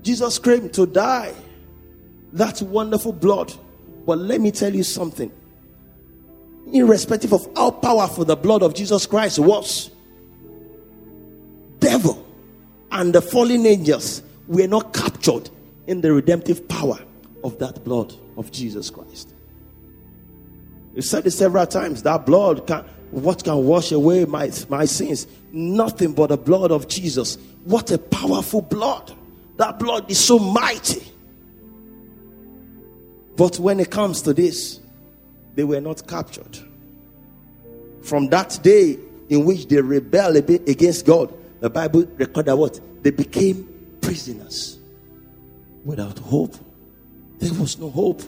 Jesus 0.02 0.38
came 0.40 0.70
to 0.72 0.86
die. 0.86 1.34
That 2.34 2.62
wonderful 2.62 3.14
blood. 3.14 3.54
But 4.06 4.20
let 4.20 4.42
me 4.42 4.52
tell 4.52 4.74
you 4.74 4.84
something. 4.84 5.32
Irrespective 6.72 7.34
of 7.34 7.48
how 7.56 7.72
powerful 7.72 8.26
the 8.26 8.36
blood 8.36 8.64
of 8.64 8.74
Jesus 8.74 9.06
Christ 9.06 9.40
was, 9.40 9.92
devil 11.80 12.26
and 12.92 13.14
the 13.14 13.22
fallen 13.22 13.66
angels 13.66 14.24
were 14.48 14.68
not 14.68 14.94
captured 14.94 15.50
in 15.88 16.02
the 16.02 16.12
redemptive 16.12 16.68
power 16.68 16.98
of 17.44 17.60
that 17.60 17.84
blood 17.84 18.14
of 18.38 18.52
Jesus 18.52 18.90
Christ. 18.90 19.34
You 20.96 21.02
said 21.02 21.28
it 21.28 21.32
several 21.32 21.68
times. 21.68 22.04
That 22.04 22.26
blood 22.26 22.66
can 22.66 22.86
what 23.12 23.44
can 23.44 23.66
wash 23.66 23.92
away 23.92 24.26
my, 24.26 24.52
my 24.70 24.86
sins? 24.86 25.28
Nothing 25.52 26.14
but 26.14 26.28
the 26.28 26.38
blood 26.38 26.72
of 26.72 26.88
Jesus. 26.88 27.38
What 27.64 27.92
a 27.92 27.98
powerful 27.98 28.62
blood. 28.62 29.14
That 29.58 29.80
blood 29.80 30.10
is 30.10 30.20
so 30.20 30.40
mighty. 30.40 31.04
But 33.36 33.60
when 33.60 33.80
it 33.80 33.92
comes 33.92 34.22
to 34.24 34.34
this, 34.34 34.80
they 35.56 35.64
were 35.64 35.82
not 35.82 36.08
captured. 36.08 36.58
From 38.02 38.30
that 38.30 38.60
day 38.62 38.98
in 39.30 39.46
which 39.46 39.68
they 39.68 39.82
rebelled 39.82 40.36
against 40.36 41.06
God, 41.06 41.34
the 41.60 41.70
Bible 41.70 42.06
recorded 42.16 42.56
what? 42.56 42.80
They 43.04 43.12
became 43.12 43.98
prisoners 44.02 44.78
without 45.84 46.20
hope. 46.20 46.56
There 47.40 47.54
was 47.54 47.78
no 47.80 47.90
hope. 47.90 48.22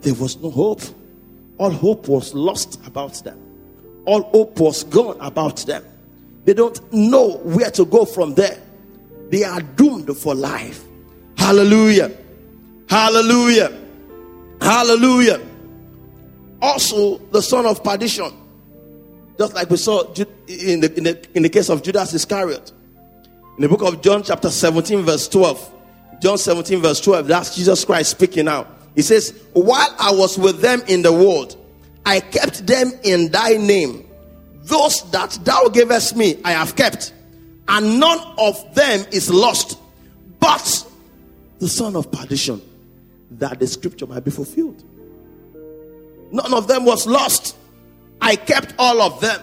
There 0.00 0.14
was 0.14 0.36
no 0.38 0.50
hope. 0.50 0.82
All 1.58 1.70
hope 1.70 2.08
was 2.08 2.34
lost 2.34 2.84
about 2.86 3.14
them. 3.24 3.38
All 4.04 4.22
hope 4.22 4.58
was 4.58 4.84
gone 4.84 5.16
about 5.20 5.58
them. 5.58 5.84
They 6.44 6.54
don't 6.54 6.92
know 6.92 7.36
where 7.38 7.70
to 7.72 7.84
go 7.84 8.04
from 8.04 8.34
there. 8.34 8.58
They 9.30 9.44
are 9.44 9.60
doomed 9.60 10.14
for 10.16 10.34
life. 10.34 10.84
Hallelujah. 11.38 12.10
Hallelujah. 12.88 13.81
Hallelujah. 14.62 15.40
Also, 16.60 17.18
the 17.18 17.42
son 17.42 17.66
of 17.66 17.82
perdition, 17.82 18.32
just 19.36 19.54
like 19.54 19.68
we 19.68 19.76
saw 19.76 20.02
in 20.46 20.80
the, 20.80 20.94
in 20.96 21.04
the, 21.04 21.26
in 21.34 21.42
the 21.42 21.48
case 21.48 21.68
of 21.68 21.82
Judas 21.82 22.14
Iscariot. 22.14 22.72
In 23.56 23.62
the 23.62 23.68
book 23.68 23.82
of 23.82 24.00
John, 24.00 24.22
chapter 24.22 24.50
17, 24.50 25.02
verse 25.02 25.28
12. 25.28 25.74
John 26.20 26.38
17, 26.38 26.80
verse 26.80 27.00
12, 27.00 27.26
that's 27.26 27.56
Jesus 27.56 27.84
Christ 27.84 28.12
speaking 28.12 28.44
now. 28.44 28.68
He 28.94 29.02
says, 29.02 29.36
While 29.52 29.94
I 29.98 30.12
was 30.12 30.38
with 30.38 30.60
them 30.60 30.80
in 30.86 31.02
the 31.02 31.12
world, 31.12 31.56
I 32.06 32.20
kept 32.20 32.64
them 32.64 32.92
in 33.02 33.32
thy 33.32 33.56
name. 33.56 34.08
Those 34.62 35.10
that 35.10 35.38
thou 35.42 35.68
gavest 35.68 36.14
me, 36.16 36.40
I 36.44 36.52
have 36.52 36.76
kept, 36.76 37.12
and 37.66 37.98
none 37.98 38.20
of 38.38 38.74
them 38.76 39.04
is 39.10 39.28
lost, 39.28 39.78
but 40.38 40.86
the 41.58 41.68
son 41.68 41.96
of 41.96 42.12
perdition, 42.12 42.62
that 43.42 43.58
the 43.58 43.66
scripture 43.66 44.06
might 44.06 44.24
be 44.24 44.30
fulfilled. 44.30 44.84
None 46.30 46.54
of 46.54 46.68
them 46.68 46.84
was 46.84 47.08
lost. 47.08 47.56
I 48.20 48.36
kept 48.36 48.72
all 48.78 49.02
of 49.02 49.20
them. 49.20 49.42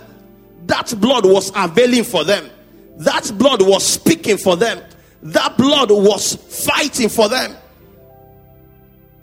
That 0.67 0.93
blood 0.99 1.25
was 1.25 1.51
availing 1.53 2.05
for 2.05 2.23
them. 2.23 2.49
That 2.95 3.29
blood 3.37 3.61
was 3.61 3.85
speaking 3.85 4.37
for 4.37 4.55
them. 4.55 4.81
That 5.21 5.57
blood 5.57 5.91
was 5.91 6.35
fighting 6.65 7.09
for 7.09 7.27
them. 7.27 7.57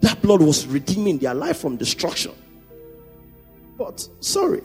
That 0.03 0.21
blood 0.21 0.43
was 0.43 0.67
redeeming 0.67 1.19
their 1.19 1.35
life 1.35 1.59
from 1.59 1.77
destruction. 1.79 2.33
But 3.79 4.07
sorry 4.21 4.63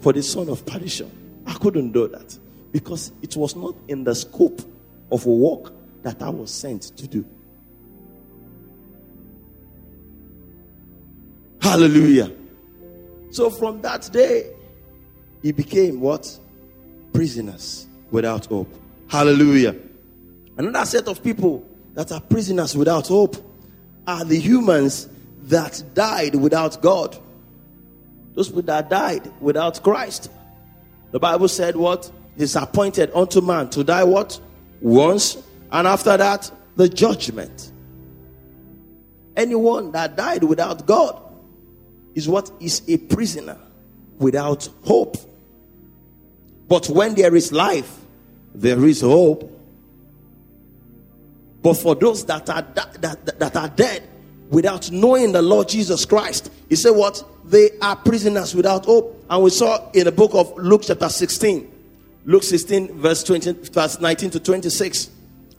for 0.00 0.14
the 0.14 0.22
son 0.22 0.48
of 0.48 0.64
perdition. 0.64 1.10
I 1.46 1.52
couldn't 1.54 1.92
do 1.92 2.08
that 2.08 2.38
because 2.72 3.12
it 3.20 3.36
was 3.36 3.54
not 3.54 3.74
in 3.88 4.02
the 4.02 4.14
scope 4.14 4.62
of 5.12 5.26
a 5.26 5.30
work 5.30 5.74
that 6.02 6.22
I 6.22 6.30
was 6.30 6.50
sent 6.50 6.96
to 6.96 7.06
do. 7.06 7.24
Hallelujah. 11.66 12.30
So 13.32 13.50
from 13.50 13.82
that 13.82 14.08
day, 14.12 14.52
he 15.42 15.50
became 15.50 16.00
what? 16.00 16.38
Prisoners 17.12 17.88
without 18.12 18.46
hope. 18.46 18.72
Hallelujah. 19.08 19.74
Another 20.56 20.86
set 20.86 21.08
of 21.08 21.24
people 21.24 21.68
that 21.94 22.12
are 22.12 22.20
prisoners 22.20 22.76
without 22.76 23.08
hope 23.08 23.34
are 24.06 24.24
the 24.24 24.38
humans 24.38 25.08
that 25.42 25.82
died 25.92 26.36
without 26.36 26.80
God. 26.80 27.18
Those 28.34 28.46
people 28.46 28.62
that 28.62 28.88
died 28.88 29.28
without 29.40 29.82
Christ. 29.82 30.30
The 31.10 31.18
Bible 31.18 31.48
said 31.48 31.74
what? 31.74 32.04
what? 32.06 32.12
Is 32.40 32.54
appointed 32.54 33.10
unto 33.12 33.40
man 33.40 33.70
to 33.70 33.82
die 33.82 34.04
what? 34.04 34.38
Once. 34.80 35.36
And 35.72 35.88
after 35.88 36.16
that, 36.16 36.48
the 36.76 36.88
judgment. 36.88 37.72
Anyone 39.36 39.90
that 39.90 40.16
died 40.16 40.44
without 40.44 40.86
God 40.86 41.25
is 42.16 42.26
what 42.26 42.50
is 42.58 42.82
a 42.88 42.96
prisoner 42.96 43.58
without 44.18 44.68
hope. 44.84 45.16
But 46.66 46.88
when 46.88 47.14
there 47.14 47.36
is 47.36 47.52
life, 47.52 48.00
there 48.54 48.84
is 48.86 49.02
hope. 49.02 49.52
But 51.62 51.74
for 51.74 51.94
those 51.94 52.24
that 52.24 52.48
are 52.48 52.62
that, 52.62 53.02
that, 53.02 53.38
that 53.38 53.56
are 53.56 53.68
dead 53.68 54.08
without 54.48 54.90
knowing 54.90 55.32
the 55.32 55.42
Lord 55.42 55.68
Jesus 55.68 56.04
Christ, 56.06 56.50
he 56.68 56.74
said 56.74 56.92
what? 56.92 57.22
They 57.44 57.70
are 57.82 57.94
prisoners 57.94 58.54
without 58.54 58.86
hope. 58.86 59.24
And 59.28 59.44
we 59.44 59.50
saw 59.50 59.90
in 59.92 60.04
the 60.04 60.12
book 60.12 60.34
of 60.34 60.56
Luke 60.56 60.82
chapter 60.86 61.08
16. 61.08 61.72
Luke 62.24 62.42
16 62.42 62.98
verse 62.98 63.22
20 63.22 63.52
verse 63.70 64.00
19 64.00 64.30
to 64.30 64.40
26. 64.40 65.10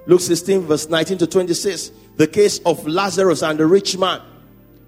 Luke 0.08 0.22
16 0.22 0.62
verse 0.62 0.90
19 0.90 1.20
to 1.20 1.28
26. 1.28 1.92
The 2.16 2.28
case 2.28 2.60
of 2.66 2.86
Lazarus 2.88 3.44
and 3.44 3.60
the 3.60 3.68
rich 3.68 3.98
man. 3.98 4.22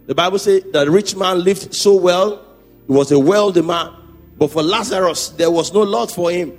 The 0.09 0.15
Bible 0.15 0.39
says 0.39 0.63
the 0.71 0.89
rich 0.89 1.15
man 1.15 1.43
lived 1.43 1.75
so 1.75 1.95
well. 1.95 2.43
He 2.87 2.91
was 2.91 3.11
a 3.11 3.19
wealthy 3.19 3.61
man. 3.61 3.93
But 4.39 4.49
for 4.49 4.63
Lazarus, 4.63 5.29
there 5.29 5.51
was 5.51 5.71
no 5.71 5.81
lot 5.81 6.09
for 6.09 6.31
him. 6.31 6.57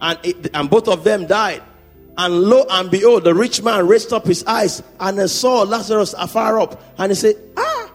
And, 0.00 0.20
it, 0.22 0.50
and 0.54 0.70
both 0.70 0.86
of 0.86 1.02
them 1.02 1.26
died. 1.26 1.64
And 2.16 2.42
lo 2.42 2.64
and 2.70 2.92
behold, 2.92 3.24
the 3.24 3.34
rich 3.34 3.60
man 3.60 3.88
raised 3.88 4.12
up 4.12 4.24
his 4.24 4.44
eyes 4.44 4.84
and 5.00 5.28
saw 5.28 5.62
Lazarus 5.62 6.14
afar 6.16 6.60
up. 6.60 6.80
And 6.96 7.10
he 7.10 7.16
said, 7.16 7.34
Ah, 7.56 7.90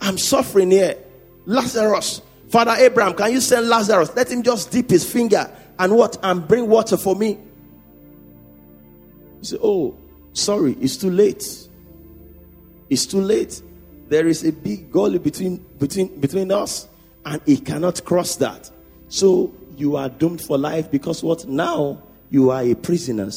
I'm 0.00 0.16
suffering 0.16 0.70
here. 0.70 0.96
Lazarus, 1.44 2.22
Father 2.48 2.76
Abraham, 2.78 3.14
can 3.14 3.32
you 3.32 3.40
send 3.40 3.68
Lazarus? 3.68 4.14
Let 4.14 4.30
him 4.30 4.44
just 4.44 4.70
dip 4.70 4.88
his 4.88 5.04
finger 5.10 5.50
and 5.80 5.96
what? 5.96 6.16
And 6.22 6.46
bring 6.46 6.68
water 6.68 6.96
for 6.96 7.16
me. 7.16 7.38
He 9.40 9.46
said, 9.46 9.58
Oh, 9.64 9.96
sorry, 10.32 10.76
it's 10.80 10.96
too 10.96 11.10
late. 11.10 11.44
It's 12.88 13.04
too 13.04 13.20
late. 13.20 13.62
There 14.08 14.26
is 14.26 14.44
a 14.44 14.52
big 14.52 14.90
gully 14.90 15.18
between 15.18 15.58
between 15.78 16.18
between 16.20 16.50
us, 16.50 16.88
and 17.24 17.40
he 17.44 17.58
cannot 17.58 18.04
cross 18.04 18.36
that. 18.36 18.70
So 19.08 19.54
you 19.76 19.96
are 19.96 20.08
doomed 20.08 20.40
for 20.40 20.58
life 20.58 20.90
because 20.90 21.22
what 21.22 21.46
now 21.46 22.02
you 22.30 22.50
are 22.50 22.62
a 22.62 22.74
prisoner. 22.74 23.30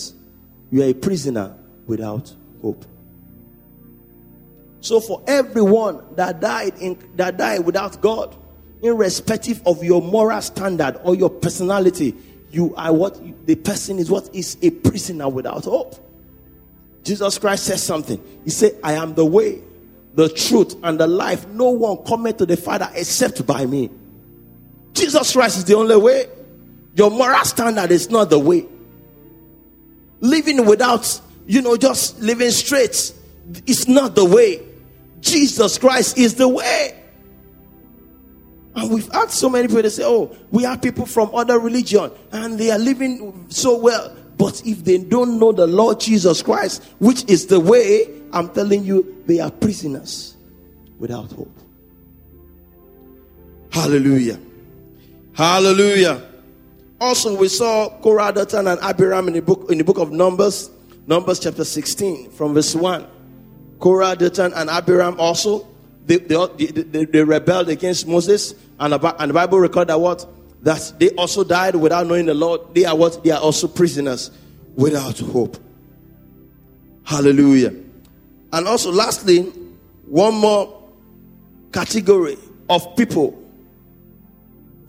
You 0.72 0.84
are 0.84 0.88
a 0.88 0.94
prisoner 0.94 1.56
without 1.86 2.34
hope. 2.62 2.86
So 4.80 5.00
for 5.00 5.22
everyone 5.28 6.02
that 6.16 6.40
died 6.40 6.74
in 6.80 6.98
that 7.16 7.38
died 7.38 7.66
without 7.66 8.02
God, 8.02 8.36
irrespective 8.82 9.62
of 9.66 9.84
your 9.84 10.02
moral 10.02 10.42
standard 10.42 11.00
or 11.04 11.16
your 11.16 11.30
personality, 11.30 12.16
you 12.50 12.74
are 12.76 12.94
what 12.94 13.46
the 13.46 13.56
person 13.56 14.00
is 14.00 14.10
what 14.10 14.34
is 14.34 14.58
a 14.62 14.72
prisoner 14.72 15.30
without 15.30 15.66
hope. 15.66 15.96
Jesus 17.04 17.38
Christ 17.38 17.66
says 17.66 17.82
something. 17.82 18.22
He 18.44 18.50
said, 18.50 18.78
I 18.84 18.94
am 18.94 19.16
the 19.16 19.26
way, 19.26 19.62
the 20.14 20.30
truth, 20.30 20.76
and 20.84 21.00
the 21.00 21.08
life. 21.08 21.48
No 21.48 21.70
one 21.70 21.98
cometh 22.06 22.38
to 22.38 22.46
the 22.46 22.58
Father 22.58 22.90
except 22.94 23.46
by 23.46 23.66
me. 23.66 23.90
Jesus 24.94 25.34
Christ 25.34 25.58
is 25.58 25.66
the 25.66 25.76
only 25.76 25.96
way. 25.96 26.28
Your 26.96 27.10
moral 27.10 27.46
standard 27.46 27.92
is 27.92 28.10
not 28.10 28.30
the 28.30 28.40
way 28.40 28.68
living 30.22 30.66
without, 30.66 31.20
you 31.46 31.62
know, 31.62 31.76
just 31.76 32.20
living 32.22 32.52
straight 32.52 33.14
is 33.66 33.88
not 33.88 34.16
the 34.16 34.24
way. 34.24 34.62
Jesus 35.20 35.78
Christ 35.78 36.18
is 36.18 36.36
the 36.36 36.48
way. 36.48 36.98
And 38.74 38.90
we've 38.90 39.12
had 39.12 39.30
so 39.32 39.50
many 39.50 39.68
people 39.68 39.90
say, 39.90 40.04
oh, 40.06 40.34
we 40.52 40.64
have 40.64 40.82
people 40.82 41.06
from 41.06 41.36
other 41.36 41.60
religion 41.60 42.10
and 42.32 42.58
they 42.58 42.72
are 42.72 42.80
living 42.80 43.48
so 43.50 43.78
well. 43.78 44.16
But 44.38 44.66
if 44.66 44.86
they 44.86 44.98
don't 44.98 45.40
know 45.40 45.52
the 45.52 45.68
Lord 45.68 46.00
Jesus 46.00 46.42
Christ, 46.42 46.82
which 47.00 47.30
is 47.30 47.48
the 47.48 47.60
way, 47.60 48.21
I'm 48.34 48.50
telling 48.50 48.84
you, 48.84 49.24
they 49.26 49.40
are 49.40 49.52
prisoners 49.52 50.36
without 51.00 51.32
hope. 51.32 51.52
Hallelujah. 53.72 54.40
Hallelujah. 55.34 56.22
Also, 57.00 57.36
we 57.36 57.48
saw 57.48 57.90
Korah, 58.02 58.32
Dathan, 58.32 58.68
and 58.68 58.80
Abiram 58.82 59.28
in 59.28 59.34
the 59.34 59.42
book 59.42 59.72
in 59.72 59.78
the 59.78 59.84
book 59.84 59.98
of 59.98 60.12
Numbers, 60.12 60.70
Numbers 61.08 61.40
chapter 61.40 61.64
16, 61.64 62.32
from 62.32 62.54
verse 62.54 62.76
1. 62.76 63.08
Korah, 63.80 64.16
Dathan, 64.16 64.54
and 64.54 64.70
Abiram 64.70 65.20
also 65.20 65.68
they, 66.06 66.18
they, 66.18 66.66
they, 66.68 67.06
they 67.06 67.24
rebelled 67.24 67.70
against 67.70 68.08
Moses, 68.08 68.54
and 68.80 68.94
and 68.94 69.30
the 69.30 69.34
Bible 69.34 69.60
record 69.60 69.88
that 69.88 70.00
what 70.00 70.28
that 70.62 70.94
they 71.00 71.10
also 71.12 71.44
died 71.44 71.76
without 71.76 72.06
knowing 72.08 72.26
the 72.26 72.34
Lord. 72.34 72.74
They 72.74 72.86
are 72.86 72.96
what 72.96 73.24
they 73.24 73.32
are 73.32 73.40
also 73.42 73.68
prisoners 73.68 74.32
without 74.76 75.20
hope. 75.20 75.58
Hallelujah. 77.04 77.74
And 78.54 78.68
also, 78.68 78.92
lastly, 78.92 79.44
one 80.06 80.36
more 80.36 80.90
category 81.72 82.38
of 82.70 82.96
people 82.96 83.42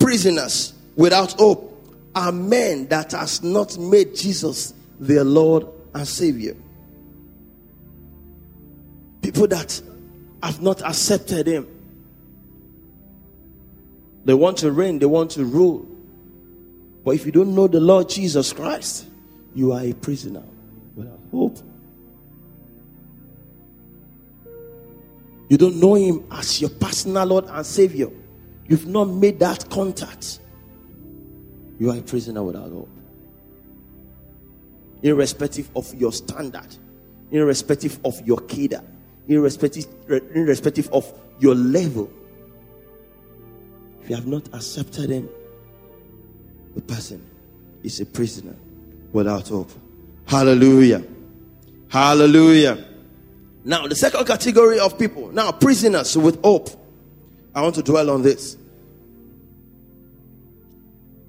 prisoners 0.03 0.75
without 0.97 1.33
hope 1.35 1.69
are 2.15 2.33
men 2.33 2.89
that 2.89 3.13
has 3.13 3.43
not 3.43 3.79
made 3.79 4.15
Jesus 4.17 4.75
their 4.99 5.25
Lord 5.25 5.67
and 5.95 6.07
Savior. 6.07 6.57
People 9.23 9.47
that 9.47 9.81
have 10.43 10.61
not 10.61 10.83
accepted 10.83 11.47
Him. 11.47 11.67
They 14.25 14.35
want 14.35 14.59
to 14.59 14.71
reign, 14.73 14.99
they 14.99 15.07
want 15.07 15.31
to 15.33 15.45
rule. 15.45 15.87
But 17.05 17.13
if 17.13 17.25
you 17.25 17.33
don't 17.33 17.55
know 17.55 17.67
the 17.67 17.81
Lord 17.81 18.09
Jesus 18.09 18.53
Christ, 18.53 19.07
you 19.55 19.73
are 19.73 19.81
a 19.81 19.93
prisoner 19.93 20.43
without 20.95 21.21
hope. 21.31 21.59
You 25.53 25.59
don't 25.59 25.77
know 25.77 25.93
Him 25.97 26.25
as 26.31 26.63
your 26.63 26.71
personal 26.71 27.27
Lord 27.27 27.45
and 27.45 27.67
Savior. 27.67 28.09
You've 28.67 28.87
not 28.87 29.05
made 29.05 29.39
that 29.41 29.69
contact. 29.69 30.41
You 31.79 31.91
are 31.91 31.99
a 31.99 32.01
prisoner 32.01 32.43
without 32.43 32.71
hope. 32.71 32.89
Irrespective 35.03 35.69
of 35.77 35.95
your 35.95 36.11
standard, 36.11 36.75
irrespective 37.31 38.01
of 38.03 38.27
your 38.27 38.39
kida, 38.39 38.83
irrespective, 39.29 39.85
irrespective 40.09 40.89
of 40.91 41.13
your 41.39 41.55
level, 41.55 42.11
if 44.03 44.09
you 44.09 44.17
have 44.17 44.27
not 44.27 44.49
accepted 44.55 45.11
him, 45.11 45.29
the 46.75 46.81
person 46.81 47.23
is 47.83 48.01
a 48.01 48.07
prisoner 48.07 48.57
without 49.13 49.49
hope. 49.49 49.71
Hallelujah. 50.25 51.05
Hallelujah. 51.91 52.92
Now, 53.65 53.87
the 53.87 53.95
second 53.95 54.27
category 54.27 54.81
of 54.81 54.99
people, 54.99 55.31
now 55.33 55.53
prisoners 55.53 56.17
with 56.17 56.43
hope. 56.43 56.71
I 57.55 57.63
want 57.63 57.77
to 57.77 57.83
dwell 57.83 58.11
on 58.11 58.23
this. 58.23 58.57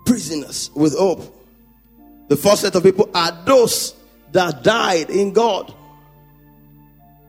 Prisoners 0.05 0.71
with 0.73 0.97
hope. 0.97 1.21
The 2.29 2.35
first 2.35 2.61
set 2.61 2.75
of 2.75 2.83
people 2.83 3.09
are 3.13 3.31
those 3.45 3.93
that 4.31 4.63
died 4.63 5.09
in 5.09 5.33
God. 5.33 5.73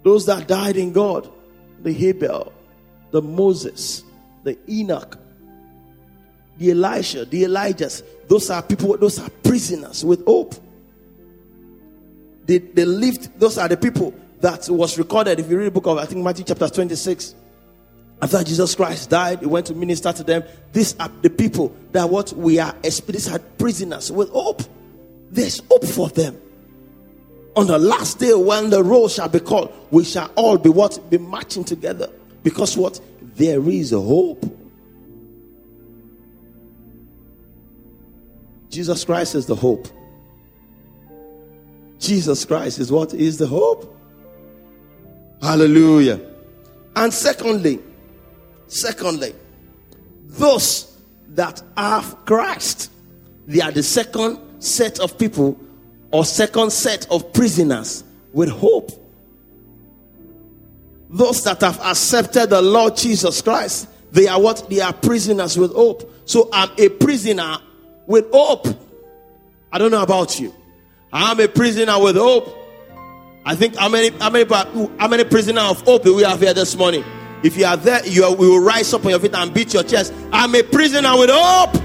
Those 0.02 0.26
that 0.26 0.46
died 0.48 0.76
in 0.76 0.92
God. 0.92 1.30
The 1.82 1.92
Hebel, 1.92 2.52
the 3.10 3.20
Moses, 3.20 4.04
the 4.42 4.56
Enoch, 4.70 5.18
the 6.56 6.70
Elisha, 6.70 7.26
the 7.26 7.42
Elijahs. 7.42 8.02
Those 8.26 8.48
are 8.48 8.62
people, 8.62 8.96
those 8.96 9.18
are 9.18 9.28
prisoners 9.42 10.02
with 10.02 10.24
hope. 10.24 10.54
They, 12.46 12.58
they 12.58 12.86
lived, 12.86 13.38
those 13.38 13.58
are 13.58 13.68
the 13.68 13.76
people 13.76 14.14
that 14.44 14.68
was 14.68 14.98
recorded. 14.98 15.40
If 15.40 15.48
you 15.48 15.56
read 15.56 15.68
the 15.68 15.70
book 15.70 15.86
of, 15.86 15.96
I 15.96 16.04
think, 16.04 16.22
Matthew 16.22 16.44
chapter 16.44 16.68
26, 16.68 17.34
after 18.20 18.44
Jesus 18.44 18.74
Christ 18.74 19.08
died, 19.08 19.40
he 19.40 19.46
went 19.46 19.64
to 19.68 19.74
minister 19.74 20.12
to 20.12 20.22
them. 20.22 20.44
These 20.70 20.94
are 21.00 21.10
the 21.22 21.30
people 21.30 21.74
that 21.92 22.10
what 22.10 22.30
we 22.34 22.58
are, 22.58 22.74
these 22.82 23.32
are 23.32 23.38
prisoners 23.38 24.12
with 24.12 24.28
hope. 24.28 24.62
There's 25.30 25.62
hope 25.70 25.86
for 25.86 26.10
them. 26.10 26.38
On 27.56 27.66
the 27.66 27.78
last 27.78 28.18
day 28.18 28.34
when 28.34 28.68
the 28.68 28.84
roll 28.84 29.08
shall 29.08 29.30
be 29.30 29.40
called, 29.40 29.72
we 29.90 30.04
shall 30.04 30.30
all 30.34 30.58
be 30.58 30.68
what? 30.68 30.98
Be 31.08 31.16
marching 31.16 31.64
together. 31.64 32.10
Because 32.42 32.76
what? 32.76 33.00
There 33.36 33.66
is 33.66 33.94
a 33.94 34.00
hope. 34.00 34.44
Jesus 38.68 39.06
Christ 39.06 39.36
is 39.36 39.46
the 39.46 39.54
hope. 39.54 39.88
Jesus 41.98 42.44
Christ 42.44 42.78
is 42.78 42.92
what 42.92 43.14
is 43.14 43.38
the 43.38 43.46
hope. 43.46 43.92
Hallelujah. 45.44 46.20
And 46.96 47.12
secondly, 47.12 47.78
secondly, 48.66 49.34
those 50.24 50.96
that 51.34 51.62
have 51.76 52.24
Christ, 52.24 52.90
they 53.46 53.60
are 53.60 53.70
the 53.70 53.82
second 53.82 54.38
set 54.60 55.00
of 55.00 55.18
people 55.18 55.60
or 56.10 56.24
second 56.24 56.72
set 56.72 57.06
of 57.10 57.30
prisoners 57.34 58.04
with 58.32 58.48
hope. 58.48 58.90
Those 61.10 61.44
that 61.44 61.60
have 61.60 61.78
accepted 61.80 62.48
the 62.48 62.62
Lord 62.62 62.96
Jesus 62.96 63.42
Christ, 63.42 63.86
they 64.12 64.26
are 64.28 64.40
what? 64.40 64.70
They 64.70 64.80
are 64.80 64.94
prisoners 64.94 65.58
with 65.58 65.74
hope. 65.74 66.10
So 66.24 66.48
I'm 66.54 66.70
a 66.78 66.88
prisoner 66.88 67.58
with 68.06 68.30
hope. 68.32 68.66
I 69.70 69.76
don't 69.76 69.90
know 69.90 70.02
about 70.02 70.40
you. 70.40 70.54
I'm 71.12 71.38
a 71.38 71.48
prisoner 71.48 72.02
with 72.02 72.16
hope. 72.16 72.63
I 73.46 73.54
think 73.54 73.76
how 73.76 73.88
many 73.88 74.10
how 74.18 74.30
many 74.30 74.48
how 74.48 75.08
many 75.08 75.24
prisoner 75.24 75.60
of 75.60 75.82
hope 75.82 76.04
we 76.06 76.22
have 76.22 76.40
here 76.40 76.54
this 76.54 76.76
morning? 76.76 77.04
If 77.42 77.58
you 77.58 77.66
are 77.66 77.76
there, 77.76 78.06
you 78.06 78.24
are, 78.24 78.34
will 78.34 78.58
rise 78.58 78.94
up 78.94 79.04
on 79.04 79.10
your 79.10 79.20
feet 79.20 79.34
and 79.34 79.52
beat 79.52 79.74
your 79.74 79.82
chest. 79.82 80.14
I'm 80.32 80.54
a 80.54 80.62
prisoner 80.62 81.18
with 81.18 81.28
hope. 81.30 81.76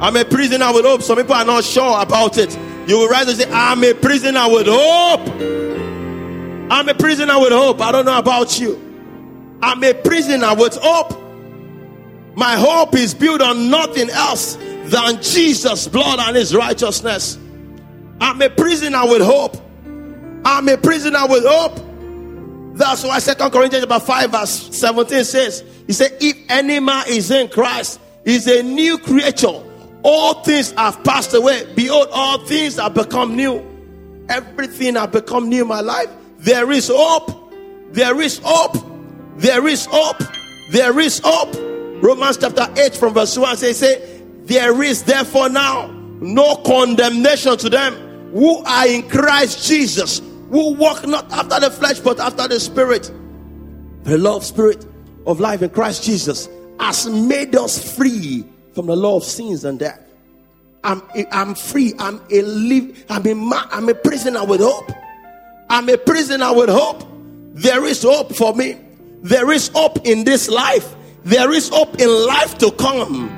I'm 0.00 0.14
a 0.14 0.24
prisoner 0.24 0.72
with 0.72 0.84
hope. 0.84 1.02
Some 1.02 1.16
people 1.16 1.34
are 1.34 1.44
not 1.44 1.64
sure 1.64 2.00
about 2.00 2.38
it. 2.38 2.56
You 2.86 2.98
will 2.98 3.08
rise 3.08 3.26
and 3.26 3.36
say, 3.36 3.50
I'm 3.50 3.82
a 3.82 3.94
prisoner 3.94 4.48
with 4.48 4.68
hope. 4.68 5.28
I'm 6.70 6.88
a 6.88 6.94
prisoner 6.94 7.40
with 7.40 7.50
hope. 7.50 7.80
I 7.80 7.90
don't 7.90 8.04
know 8.04 8.18
about 8.18 8.60
you. 8.60 8.76
I'm 9.60 9.82
a 9.82 9.92
prisoner 9.92 10.54
with 10.54 10.78
hope. 10.80 11.20
My 12.36 12.54
hope 12.54 12.94
is 12.94 13.12
built 13.12 13.42
on 13.42 13.70
nothing 13.70 14.08
else 14.10 14.54
than 14.84 15.20
Jesus' 15.20 15.88
blood 15.88 16.20
and 16.20 16.36
his 16.36 16.54
righteousness. 16.54 17.36
I'm 18.20 18.40
a 18.40 18.48
prisoner 18.48 19.04
with 19.04 19.22
hope. 19.22 19.56
I'm 20.48 20.66
a 20.68 20.78
prisoner 20.78 21.26
with 21.28 21.44
hope. 21.46 21.78
That's 22.74 23.04
why 23.04 23.18
Second 23.18 23.50
Corinthians 23.50 23.84
chapter 23.86 24.04
5 24.04 24.30
verse 24.30 24.76
17 24.78 25.24
says, 25.24 25.62
He 25.86 25.92
said, 25.92 26.16
If 26.20 26.36
any 26.48 26.80
man 26.80 27.04
is 27.08 27.30
in 27.30 27.48
Christ, 27.48 28.00
is 28.24 28.46
a 28.46 28.62
new 28.62 28.96
creature. 28.98 29.62
All 30.02 30.42
things 30.42 30.70
have 30.72 31.04
passed 31.04 31.34
away. 31.34 31.70
Behold, 31.74 32.08
all 32.12 32.38
things 32.46 32.76
have 32.76 32.94
become 32.94 33.36
new. 33.36 33.62
Everything 34.30 34.94
have 34.94 35.12
become 35.12 35.50
new 35.50 35.62
in 35.62 35.68
my 35.68 35.80
life. 35.80 36.08
There 36.38 36.70
is 36.70 36.88
hope. 36.92 37.52
There 37.92 38.18
is 38.20 38.40
hope. 38.42 38.76
There 39.36 39.66
is 39.66 39.84
hope. 39.84 40.22
There 40.70 40.98
is 40.98 41.20
hope. 41.22 41.54
Romans 42.02 42.38
chapter 42.38 42.68
8 42.74 42.94
from 42.94 43.12
verse 43.12 43.36
1 43.36 43.56
says, 43.58 43.78
say, 43.78 44.22
There 44.44 44.82
is 44.82 45.02
therefore 45.02 45.50
now 45.50 45.88
no 46.20 46.56
condemnation 46.56 47.58
to 47.58 47.68
them 47.68 48.30
who 48.32 48.62
are 48.64 48.86
in 48.86 49.08
Christ 49.08 49.66
Jesus, 49.66 50.20
who 50.50 50.74
walk 50.74 51.06
not 51.06 51.30
after 51.32 51.60
the 51.60 51.70
flesh 51.70 52.00
but 52.00 52.20
after 52.20 52.48
the 52.48 52.60
spirit. 52.60 53.10
The 54.04 54.18
love 54.18 54.44
spirit 54.44 54.86
of 55.26 55.40
life 55.40 55.62
in 55.62 55.70
Christ 55.70 56.04
Jesus 56.04 56.48
has 56.80 57.08
made 57.08 57.54
us 57.56 57.96
free 57.96 58.44
from 58.74 58.86
the 58.86 58.96
law 58.96 59.16
of 59.16 59.24
sins 59.24 59.64
and 59.64 59.78
death. 59.78 60.00
I'm, 60.84 61.02
I'm 61.32 61.54
free. 61.54 61.92
I'm 61.98 62.20
a 62.30 62.42
live. 62.42 63.04
I'm 63.08 63.26
a, 63.26 63.68
I'm 63.72 63.88
a 63.88 63.94
prisoner 63.94 64.44
with 64.44 64.60
hope. 64.60 64.90
I'm 65.68 65.88
a 65.88 65.98
prisoner 65.98 66.54
with 66.54 66.68
hope. 66.68 67.04
There 67.54 67.84
is 67.84 68.02
hope 68.02 68.34
for 68.34 68.54
me. 68.54 68.78
There 69.20 69.50
is 69.50 69.68
hope 69.68 70.06
in 70.06 70.24
this 70.24 70.48
life. 70.48 70.94
There 71.24 71.52
is 71.52 71.68
hope 71.68 72.00
in 72.00 72.08
life 72.08 72.56
to 72.58 72.70
come. 72.72 73.34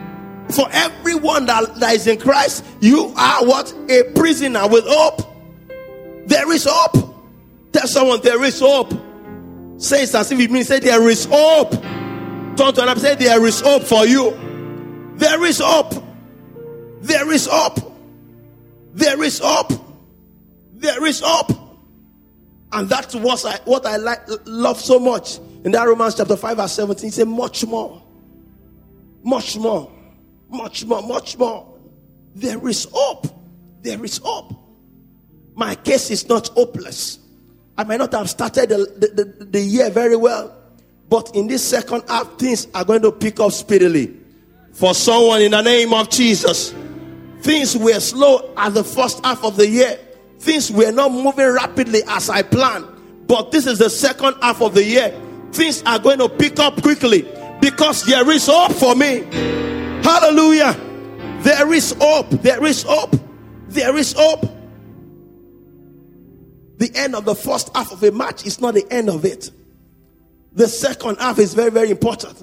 For 0.51 0.69
everyone 0.73 1.47
that, 1.47 1.77
that 1.77 1.95
is 1.95 2.07
in 2.07 2.19
Christ, 2.19 2.65
you 2.81 3.13
are 3.17 3.45
what? 3.47 3.75
A 3.89 4.05
prisoner 4.15 4.69
with 4.69 4.85
hope. 4.87 5.23
There 6.31 6.53
is 6.53 6.65
hope. 6.71 7.13
Tell 7.73 7.89
someone 7.89 8.21
there 8.23 8.43
is 8.45 8.61
hope. 8.61 8.93
Say 9.79 10.05
it 10.05 10.15
as 10.15 10.31
if 10.31 10.39
it 10.39 10.49
means 10.49 10.69
say 10.69 10.79
there 10.79 11.09
is 11.09 11.25
hope. 11.29 11.73
Turn 11.73 12.73
to 12.73 12.83
another 12.83 13.01
say 13.01 13.17
there 13.17 13.45
is 13.45 13.61
hope 13.61 13.83
for 13.83 14.07
you. 14.07 14.31
There 15.17 15.45
is 15.45 15.59
hope. 15.59 15.93
There 17.01 17.33
is 17.33 17.49
hope. 17.51 17.81
There 18.95 19.21
is 19.25 19.41
hope. 19.43 19.73
There 20.75 21.05
is 21.05 21.21
hope. 21.25 21.51
And 22.71 22.89
that's 22.89 23.17
what 23.17 23.45
I 23.45 23.59
what 23.65 23.85
I 23.85 23.97
like 23.97 24.21
love 24.47 24.81
so 24.81 25.01
much. 25.01 25.41
In 25.65 25.73
that 25.73 25.83
Romans 25.83 26.15
chapter 26.15 26.37
5, 26.37 26.57
verse 26.57 26.73
17, 26.73 27.09
he 27.09 27.11
said, 27.11 27.27
much 27.27 27.67
more. 27.67 28.01
Much 29.25 29.57
more. 29.57 29.91
Much 30.49 30.85
more. 30.85 31.03
Much 31.03 31.37
more. 31.37 31.77
There 32.37 32.69
is 32.69 32.87
hope. 32.93 33.27
There 33.83 34.03
is 34.05 34.19
hope. 34.19 34.60
My 35.61 35.75
case 35.75 36.11
is 36.11 36.27
not 36.27 36.49
hopeless. 36.49 37.19
I 37.77 37.85
might 37.85 37.99
not 37.99 38.15
have 38.15 38.31
started 38.31 38.71
the, 38.71 38.77
the, 38.97 39.25
the, 39.25 39.45
the 39.45 39.61
year 39.61 39.91
very 39.91 40.17
well. 40.17 40.57
But 41.11 41.37
in 41.37 41.49
this 41.49 41.63
second 41.63 42.05
half, 42.09 42.39
things 42.39 42.67
are 42.73 42.83
going 42.83 43.03
to 43.03 43.13
pick 43.13 43.39
up 43.41 43.53
speedily 43.53 44.17
for 44.73 44.95
someone 44.95 45.43
in 45.43 45.51
the 45.51 45.61
name 45.61 45.93
of 45.93 46.09
Jesus. 46.09 46.75
Things 47.43 47.77
were 47.77 48.01
slow 48.01 48.55
at 48.57 48.73
the 48.73 48.83
first 48.83 49.23
half 49.23 49.45
of 49.45 49.59
the 49.59 49.69
year. 49.69 49.99
Things 50.39 50.73
were 50.73 50.93
not 50.93 51.13
moving 51.13 51.53
rapidly 51.53 52.01
as 52.09 52.31
I 52.31 52.41
planned. 52.41 52.87
But 53.27 53.53
this 53.53 53.67
is 53.67 53.79
the 53.81 53.91
second 53.91 54.37
half 54.41 54.63
of 54.63 54.73
the 54.73 54.83
year. 54.83 55.15
Things 55.53 55.83
are 55.85 55.99
going 55.99 56.21
to 56.21 56.31
pick 56.31 56.59
up 56.59 56.81
quickly 56.81 57.31
because 57.61 58.07
there 58.07 58.31
is 58.31 58.47
hope 58.47 58.73
for 58.73 58.95
me. 58.95 59.27
Hallelujah. 60.03 60.73
There 61.43 61.71
is 61.75 61.95
hope. 62.01 62.31
There 62.31 62.65
is 62.65 62.83
hope. 62.83 63.15
There 63.69 63.95
is 63.99 64.15
hope. 64.17 64.57
The 66.81 66.91
end 66.95 67.15
of 67.15 67.27
the 67.27 67.35
first 67.35 67.77
half 67.77 67.93
of 67.93 68.03
a 68.03 68.11
match 68.11 68.47
is 68.47 68.59
not 68.59 68.73
the 68.73 68.91
end 68.91 69.11
of 69.11 69.27
it. 69.27 69.51
The 70.55 70.67
second 70.67 71.19
half 71.19 71.39
is 71.39 71.53
very, 71.53 71.71
very 71.71 71.91
important. 71.91 72.43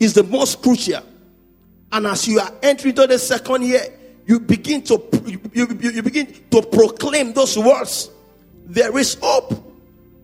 It's 0.00 0.14
the 0.14 0.22
most 0.22 0.62
crucial. 0.62 1.02
And 1.92 2.06
as 2.06 2.26
you 2.26 2.40
are 2.40 2.50
entering 2.62 2.94
to 2.94 3.06
the 3.06 3.18
second 3.18 3.62
year, 3.62 3.82
you 4.24 4.40
begin 4.40 4.80
to 4.84 5.02
you, 5.26 5.38
you, 5.52 5.66
you 5.90 6.02
begin 6.02 6.26
to 6.50 6.62
proclaim 6.62 7.34
those 7.34 7.58
words. 7.58 8.10
There 8.64 8.96
is 8.96 9.18
hope. 9.20 9.52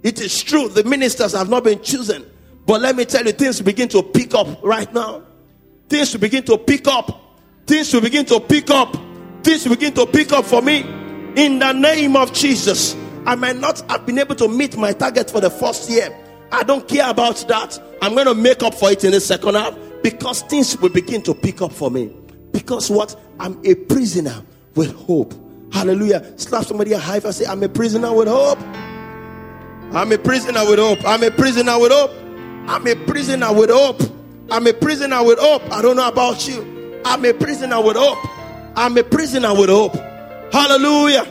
It 0.02 0.22
is 0.22 0.42
true 0.42 0.70
the 0.70 0.84
ministers 0.84 1.34
have 1.34 1.50
not 1.50 1.64
been 1.64 1.82
chosen, 1.82 2.24
but 2.64 2.80
let 2.80 2.96
me 2.96 3.04
tell 3.04 3.26
you, 3.26 3.32
things 3.32 3.60
begin 3.60 3.90
to 3.90 4.02
pick 4.02 4.32
up 4.32 4.62
right 4.62 4.90
now. 4.94 5.22
Things 5.86 6.16
begin 6.16 6.44
to 6.44 6.56
pick 6.56 6.88
up. 6.88 7.36
Things 7.66 7.92
begin 7.92 8.24
to 8.24 8.40
pick 8.40 8.70
up. 8.70 8.96
Things 9.42 9.68
begin 9.68 9.92
to 9.92 10.06
pick 10.06 10.32
up 10.32 10.46
for 10.46 10.62
me 10.62 10.80
in 11.36 11.58
the 11.58 11.72
name 11.74 12.16
of 12.16 12.32
Jesus. 12.32 12.96
I 13.26 13.34
might 13.34 13.56
not 13.56 13.80
have 13.90 14.06
been 14.06 14.18
able 14.18 14.34
to 14.36 14.48
meet 14.48 14.76
my 14.76 14.92
target 14.92 15.30
for 15.30 15.40
the 15.40 15.50
first 15.50 15.90
year. 15.90 16.16
I 16.52 16.62
don't 16.62 16.86
care 16.88 17.08
about 17.08 17.36
that. 17.48 17.80
I'm 18.02 18.14
going 18.14 18.26
to 18.26 18.34
make 18.34 18.62
up 18.62 18.74
for 18.74 18.90
it 18.90 19.04
in 19.04 19.12
the 19.12 19.20
second 19.20 19.54
half 19.54 19.76
because 20.02 20.42
things 20.42 20.76
will 20.80 20.88
begin 20.88 21.22
to 21.22 21.34
pick 21.34 21.62
up 21.62 21.72
for 21.72 21.90
me. 21.90 22.14
Because 22.52 22.90
what? 22.90 23.14
I'm 23.38 23.60
a 23.64 23.74
prisoner 23.74 24.42
with 24.74 24.94
hope. 24.94 25.34
Hallelujah. 25.72 26.38
Slap 26.38 26.64
somebody 26.64 26.92
a 26.92 26.98
high 26.98 27.20
five. 27.20 27.34
Say, 27.34 27.46
I'm 27.46 27.62
a 27.62 27.68
prisoner 27.68 28.12
with 28.12 28.28
hope. 28.28 28.58
I'm 29.92 30.10
a 30.12 30.18
prisoner 30.18 30.64
with 30.68 30.78
hope. 30.78 30.98
I'm 31.04 31.22
a 31.22 31.30
prisoner 31.30 31.78
with 31.78 31.92
hope. 31.92 32.10
I'm 32.68 32.86
a 32.86 32.94
prisoner 32.94 33.52
with 33.52 33.70
hope. 33.70 34.00
I'm 34.50 34.66
a 34.66 34.72
prisoner 34.72 35.22
with 35.24 35.38
hope. 35.38 35.62
I 35.72 35.82
don't 35.82 35.96
know 35.96 36.08
about 36.08 36.48
you. 36.48 37.00
I'm 37.04 37.24
a 37.24 37.32
prisoner 37.32 37.80
with 37.80 37.96
hope. 37.96 38.18
I'm 38.76 38.96
a 38.96 39.04
prisoner 39.04 39.54
with 39.54 39.68
hope. 39.68 39.94
Hallelujah. 40.52 41.24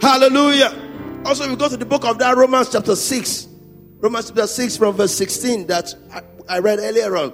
Hallelujah. 0.00 0.81
Also, 1.24 1.48
we 1.48 1.54
go 1.54 1.68
to 1.68 1.76
the 1.76 1.86
book 1.86 2.04
of 2.04 2.18
that 2.18 2.36
Romans 2.36 2.70
chapter 2.70 2.96
6. 2.96 3.48
Romans 4.00 4.26
chapter 4.26 4.46
6 4.46 4.76
from 4.76 4.96
verse 4.96 5.14
16 5.14 5.68
that 5.68 5.94
I, 6.12 6.22
I 6.48 6.58
read 6.58 6.80
earlier 6.80 7.16
on. 7.16 7.32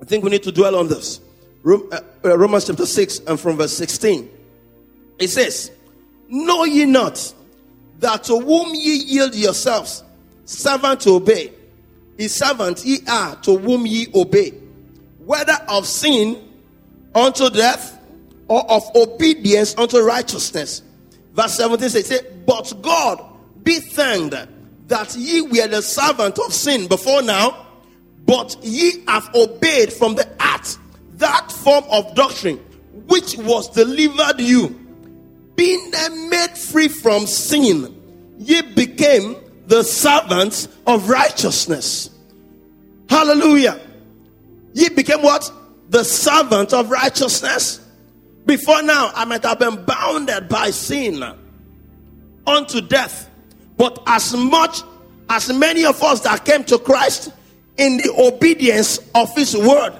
I 0.00 0.06
think 0.06 0.24
we 0.24 0.30
need 0.30 0.42
to 0.44 0.52
dwell 0.52 0.76
on 0.76 0.88
this. 0.88 1.20
Uh, 1.64 2.00
uh, 2.24 2.38
Romans 2.38 2.66
chapter 2.66 2.86
6 2.86 3.20
and 3.20 3.38
from 3.38 3.58
verse 3.58 3.76
16. 3.76 4.30
It 5.18 5.28
says, 5.28 5.70
Know 6.28 6.64
ye 6.64 6.86
not 6.86 7.34
that 7.98 8.24
to 8.24 8.40
whom 8.40 8.74
ye 8.74 8.96
yield 8.96 9.34
yourselves, 9.34 10.02
servant 10.46 11.02
to 11.02 11.10
obey, 11.10 11.52
is 12.16 12.34
servant 12.34 12.82
ye 12.84 13.00
are 13.06 13.36
to 13.36 13.58
whom 13.58 13.86
ye 13.86 14.06
obey, 14.14 14.50
whether 15.18 15.56
of 15.68 15.86
sin 15.86 16.42
unto 17.14 17.50
death 17.50 18.00
or 18.48 18.68
of 18.70 18.84
obedience 18.96 19.76
unto 19.76 20.00
righteousness. 20.00 20.82
Verse 21.36 21.54
17 21.56 21.88
says, 21.90 22.24
But 22.46 22.72
God 22.80 23.22
be 23.62 23.78
thanked 23.78 24.34
that 24.88 25.14
ye 25.14 25.42
were 25.42 25.68
the 25.68 25.82
servant 25.82 26.38
of 26.38 26.52
sin 26.52 26.88
before 26.88 27.20
now, 27.20 27.66
but 28.24 28.56
ye 28.62 29.04
have 29.06 29.28
obeyed 29.34 29.92
from 29.92 30.14
the 30.14 30.26
heart 30.40 30.78
that 31.16 31.52
form 31.52 31.84
of 31.90 32.14
doctrine 32.14 32.56
which 33.06 33.36
was 33.36 33.68
delivered 33.70 34.40
you. 34.40 34.68
Being 35.56 35.90
made 36.30 36.56
free 36.56 36.88
from 36.88 37.26
sin, 37.26 38.34
ye 38.38 38.62
became 38.62 39.36
the 39.66 39.82
servants 39.82 40.68
of 40.86 41.08
righteousness. 41.08 42.10
Hallelujah. 43.08 43.80
Ye 44.72 44.88
became 44.88 45.22
what? 45.22 45.50
The 45.88 46.04
servant 46.04 46.72
of 46.72 46.90
righteousness. 46.90 47.85
Before 48.46 48.80
now, 48.82 49.10
I 49.14 49.24
might 49.24 49.42
have 49.42 49.58
been 49.58 49.84
bounded 49.84 50.48
by 50.48 50.70
sin 50.70 51.22
unto 52.46 52.80
death. 52.80 53.28
But 53.76 54.02
as 54.06 54.34
much 54.34 54.82
as 55.28 55.52
many 55.52 55.84
of 55.84 56.00
us 56.02 56.20
that 56.20 56.44
came 56.44 56.64
to 56.64 56.78
Christ 56.78 57.32
in 57.76 57.98
the 57.98 58.14
obedience 58.16 58.98
of 59.14 59.34
his 59.34 59.56
word 59.56 59.92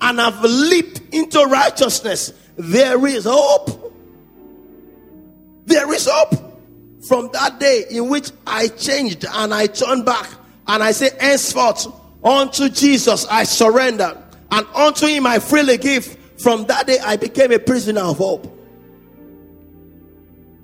and 0.00 0.18
have 0.18 0.42
leaped 0.42 1.14
into 1.14 1.44
righteousness, 1.44 2.32
there 2.56 3.06
is 3.06 3.24
hope. 3.28 3.94
There 5.66 5.92
is 5.92 6.08
hope. 6.10 6.42
From 7.06 7.30
that 7.34 7.60
day 7.60 7.84
in 7.90 8.08
which 8.08 8.30
I 8.46 8.68
changed 8.68 9.26
and 9.30 9.54
I 9.54 9.66
turned 9.66 10.06
back 10.06 10.28
and 10.66 10.82
I 10.82 10.92
say, 10.92 11.10
henceforth, 11.20 11.86
unto 12.24 12.68
Jesus 12.68 13.26
I 13.26 13.44
surrender 13.44 14.20
and 14.50 14.66
unto 14.74 15.06
him 15.06 15.26
I 15.26 15.38
freely 15.38 15.76
give. 15.76 16.15
From 16.38 16.66
that 16.66 16.86
day 16.86 16.98
I 16.98 17.16
became 17.16 17.52
a 17.52 17.58
prisoner 17.58 18.02
of 18.02 18.18
hope. 18.18 18.52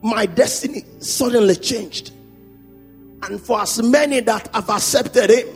My 0.03 0.27
destiny 0.27 0.85
suddenly 0.99 1.57
changed. 1.57 2.13
And 3.23 3.41
for 3.41 3.61
as 3.61 3.81
many 3.83 4.21
that 4.21 4.53
have 4.55 4.69
accepted 4.69 5.31
him, 5.31 5.47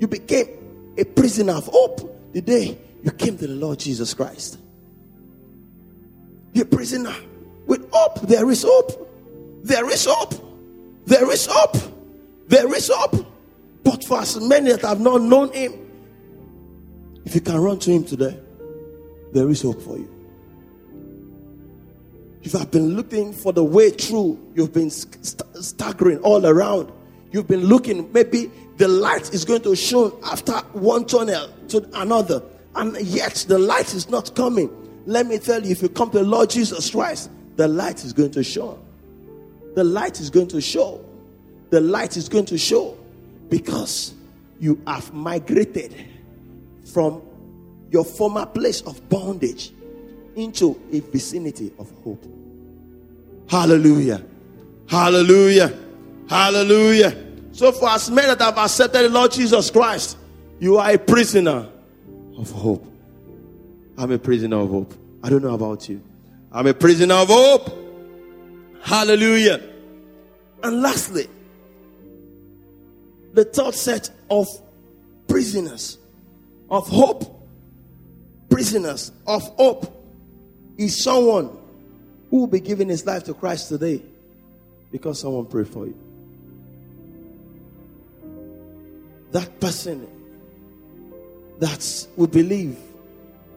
you 0.00 0.08
became 0.08 0.94
a 0.96 1.04
prisoner 1.04 1.52
of 1.52 1.66
hope 1.66 2.32
the 2.32 2.40
day 2.40 2.78
you 3.02 3.10
came 3.10 3.36
to 3.38 3.46
the 3.46 3.54
Lord 3.54 3.78
Jesus 3.78 4.14
Christ. 4.14 4.58
You're 6.52 6.64
a 6.64 6.68
prisoner 6.68 7.14
with 7.66 7.88
hope. 7.92 8.22
There 8.22 8.48
is 8.50 8.62
hope. 8.62 9.10
There 9.62 9.88
is 9.90 10.06
hope. 10.06 10.34
There 11.04 11.30
is 11.30 11.46
hope. 11.50 11.76
There 12.48 12.74
is 12.74 12.90
hope. 12.92 13.26
But 13.82 14.04
for 14.04 14.20
as 14.20 14.40
many 14.40 14.70
that 14.70 14.82
have 14.82 15.00
not 15.00 15.20
known 15.20 15.52
him, 15.52 15.74
if 17.24 17.34
you 17.34 17.40
can 17.40 17.58
run 17.58 17.78
to 17.80 17.90
him 17.90 18.04
today, 18.04 18.38
there 19.34 19.50
is 19.50 19.62
hope 19.62 19.82
for 19.82 19.98
you. 19.98 20.10
You 22.42 22.58
have 22.58 22.70
been 22.70 22.96
looking 22.96 23.32
for 23.32 23.52
the 23.52 23.64
way 23.64 23.90
through, 23.90 24.38
you've 24.54 24.72
been 24.72 24.90
st- 24.90 25.42
staggering 25.62 26.18
all 26.18 26.46
around. 26.46 26.92
You've 27.32 27.48
been 27.48 27.64
looking, 27.64 28.12
maybe 28.12 28.50
the 28.76 28.86
light 28.86 29.34
is 29.34 29.44
going 29.44 29.62
to 29.62 29.74
show 29.74 30.18
after 30.24 30.52
one 30.72 31.04
tunnel 31.04 31.50
to 31.68 31.88
another, 31.94 32.42
and 32.76 32.98
yet 33.00 33.44
the 33.48 33.58
light 33.58 33.92
is 33.94 34.08
not 34.08 34.34
coming. 34.34 34.70
Let 35.06 35.26
me 35.26 35.38
tell 35.38 35.62
you, 35.62 35.72
if 35.72 35.82
you 35.82 35.88
come 35.88 36.10
to 36.10 36.18
the 36.18 36.24
Lord 36.24 36.50
Jesus 36.50 36.90
Christ, 36.90 37.30
the 37.56 37.68
light 37.68 38.04
is 38.04 38.12
going 38.12 38.30
to 38.32 38.42
show 38.42 38.78
the 39.74 39.84
light 39.84 40.20
is 40.20 40.30
going 40.30 40.48
to 40.48 40.60
show. 40.60 41.04
The 41.70 41.80
light 41.80 42.16
is 42.16 42.28
going 42.28 42.46
to 42.46 42.58
show 42.58 42.96
because 43.48 44.14
you 44.60 44.80
have 44.86 45.12
migrated 45.12 45.94
from 46.92 47.22
your 47.94 48.04
former 48.04 48.44
place 48.44 48.80
of 48.80 49.08
bondage 49.08 49.70
into 50.34 50.80
a 50.92 50.98
vicinity 50.98 51.72
of 51.78 51.88
hope. 52.02 52.24
Hallelujah. 53.48 54.20
Hallelujah. 54.88 55.72
Hallelujah. 56.28 57.16
So, 57.52 57.70
for 57.70 57.90
as 57.90 58.10
many 58.10 58.26
that 58.26 58.40
have 58.40 58.58
accepted 58.58 59.04
the 59.04 59.08
Lord 59.10 59.30
Jesus 59.30 59.70
Christ, 59.70 60.18
you 60.58 60.76
are 60.76 60.90
a 60.90 60.98
prisoner 60.98 61.68
of 62.36 62.50
hope. 62.50 62.84
I'm 63.96 64.10
a 64.10 64.18
prisoner 64.18 64.58
of 64.58 64.70
hope. 64.70 64.92
I 65.22 65.30
don't 65.30 65.44
know 65.44 65.54
about 65.54 65.88
you. 65.88 66.02
I'm 66.50 66.66
a 66.66 66.74
prisoner 66.74 67.14
of 67.14 67.28
hope. 67.28 67.70
Hallelujah. 68.82 69.62
And 70.64 70.82
lastly, 70.82 71.28
the 73.34 73.44
third 73.44 73.74
set 73.74 74.10
of 74.28 74.48
prisoners 75.28 75.98
of 76.68 76.88
hope, 76.88 77.33
prisoners 78.54 79.12
of 79.26 79.42
hope, 79.56 79.90
is 80.76 81.02
someone 81.02 81.50
who 82.30 82.38
will 82.38 82.46
be 82.46 82.60
giving 82.60 82.88
his 82.88 83.04
life 83.06 83.24
to 83.24 83.34
Christ 83.34 83.68
today 83.68 84.02
because 84.90 85.20
someone 85.20 85.46
prayed 85.46 85.68
for 85.68 85.86
you. 85.86 85.98
That 89.32 89.60
person 89.60 90.06
that 91.58 92.06
will 92.16 92.28
believe 92.28 92.78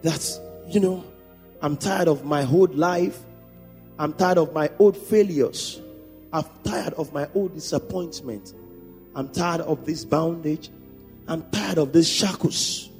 that, 0.02 0.40
you 0.68 0.80
know, 0.80 1.04
I'm 1.62 1.76
tired 1.76 2.08
of 2.08 2.24
my 2.24 2.44
old 2.44 2.74
life 2.76 3.18
I'm 3.98 4.12
tired 4.12 4.38
of 4.38 4.52
my 4.52 4.70
old 4.78 4.96
failures. 4.96 5.80
I'm 6.32 6.44
tired 6.62 6.94
of 6.94 7.12
my 7.12 7.28
old 7.34 7.54
disappointment. 7.54 8.54
I'm 9.14 9.28
tired 9.30 9.62
of 9.62 9.84
this 9.84 10.04
bondage. 10.04 10.70
I'm 11.26 11.42
tired 11.50 11.78
of 11.78 11.92
these 11.92 12.08
shackles. 12.08 12.90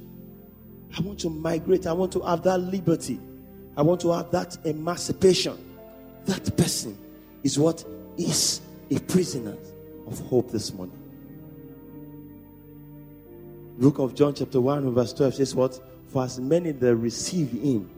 I 0.96 1.00
want 1.00 1.18
to 1.20 1.30
migrate. 1.30 1.86
I 1.86 1.92
want 1.92 2.12
to 2.12 2.20
have 2.20 2.42
that 2.44 2.58
liberty. 2.58 3.20
I 3.76 3.82
want 3.82 4.00
to 4.02 4.12
have 4.12 4.30
that 4.30 4.58
emancipation. 4.64 5.56
That 6.24 6.56
person 6.56 6.98
is 7.42 7.58
what 7.58 7.84
is 8.16 8.60
a 8.90 8.98
prisoner 8.98 9.56
of 10.06 10.18
hope 10.26 10.50
this 10.50 10.72
morning. 10.72 10.96
Book 13.78 13.98
of 13.98 14.14
John, 14.14 14.34
chapter 14.34 14.60
1, 14.60 14.92
verse 14.92 15.12
12 15.12 15.34
says, 15.34 15.54
What? 15.54 15.80
For 16.08 16.24
as 16.24 16.40
many 16.40 16.72
that 16.72 16.96
receive 16.96 17.50
him, 17.52 17.88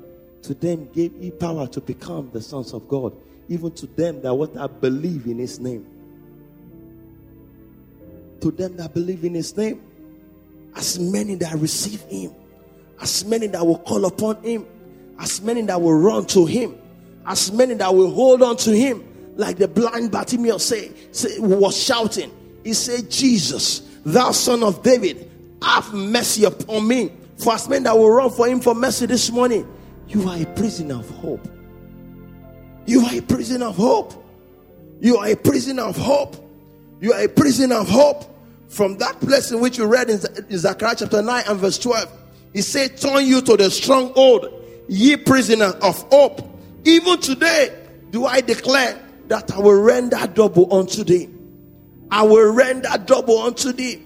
to 0.43 0.55
them 0.55 0.89
gave 0.93 1.13
he 1.19 1.31
power 1.31 1.67
to 1.69 1.81
become 1.81 2.31
the 2.33 2.43
sons 2.43 2.73
of 2.75 2.87
God, 2.89 3.15
even 3.49 3.71
to 3.73 3.87
them 3.87 4.21
that 4.23 4.35
what 4.35 4.57
I 4.57 4.67
believe 4.67 5.27
in 5.27 5.39
his 5.39 5.59
name. 5.59 5.87
To 8.41 8.51
them 8.51 8.77
that 8.77 8.93
believe 8.93 9.25
in 9.25 9.35
his 9.35 9.57
name, 9.57 9.81
as 10.75 10.99
many 10.99 11.35
that 11.37 11.55
receive 11.57 12.03
him, 12.03 12.35
as 13.01 13.25
many 13.25 13.47
that 13.49 13.65
will 13.65 13.79
call 13.79 14.05
upon 14.05 14.43
him, 14.43 14.67
as 15.19 15.41
many 15.43 15.63
that 15.63 15.81
will 15.81 15.99
run 15.99 16.27
to 16.27 16.47
him, 16.47 16.77
as 17.27 17.53
many 17.53 17.75
that 17.75 17.95
will 17.95 18.11
hold 18.11 18.43
on 18.43 18.57
to 18.59 18.71
him, 18.75 19.05
like 19.37 19.57
the 19.57 19.69
blind 19.69 20.11
Bartimaeus 20.11 20.67
say, 20.67 20.93
say 21.13 21.39
was 21.39 21.77
shouting. 21.77 22.31
He 22.65 22.75
said, 22.75 23.11
Jesus, 23.11 23.81
thou 24.05 24.33
son 24.33 24.63
of 24.63 24.83
David, 24.83 25.31
have 25.63 25.93
mercy 25.93 26.45
upon 26.45 26.87
me. 26.87 27.13
For 27.39 27.55
as 27.55 27.69
many 27.69 27.85
that 27.85 27.97
will 27.97 28.11
run 28.11 28.31
for 28.31 28.47
him 28.47 28.61
for 28.61 28.75
mercy 28.75 29.07
this 29.07 29.31
morning, 29.31 29.67
you 30.09 30.29
are 30.29 30.37
a 30.37 30.47
prisoner 30.47 30.97
of 30.97 31.09
hope. 31.09 31.49
You 32.87 33.01
are 33.07 33.15
a 33.15 33.23
prisoner 33.23 33.67
of 33.67 33.77
hope. 33.77 34.13
You 35.01 35.17
are 35.19 35.29
a 35.29 35.37
prisoner 35.37 35.85
of 35.85 35.97
hope. 35.97 36.37
You 37.01 37.13
are 37.15 37.23
a 37.23 37.29
prisoner 37.29 37.77
of 37.77 37.89
hope. 37.89 38.25
From 38.69 38.99
that 38.99 39.19
place 39.21 39.51
in 39.53 39.61
which 39.61 39.79
you 39.79 39.87
read 39.87 40.11
in 40.11 40.19
Zechariah 40.59 40.97
chapter 40.99 41.23
9 41.23 41.45
and 41.49 41.59
verse 41.59 41.79
12, 41.79 42.20
he 42.53 42.63
said, 42.63 42.97
Turn 42.97 43.27
you 43.27 43.41
to 43.43 43.57
the 43.57 43.71
stronghold, 43.71 44.49
ye 44.89 45.17
prisoner 45.17 45.73
of 45.83 46.01
hope. 46.11 46.41
Even 46.85 47.21
today, 47.21 47.77
do 48.11 48.27
I 48.27 48.41
declare 48.41 48.99
that 49.31 49.53
I 49.53 49.61
will 49.61 49.81
render 49.81 50.27
double 50.27 50.75
unto 50.75 51.05
thee. 51.05 51.29
I 52.11 52.25
will 52.25 52.53
render 52.53 52.91
double 53.07 53.39
unto 53.39 53.73
thee. 53.73 54.03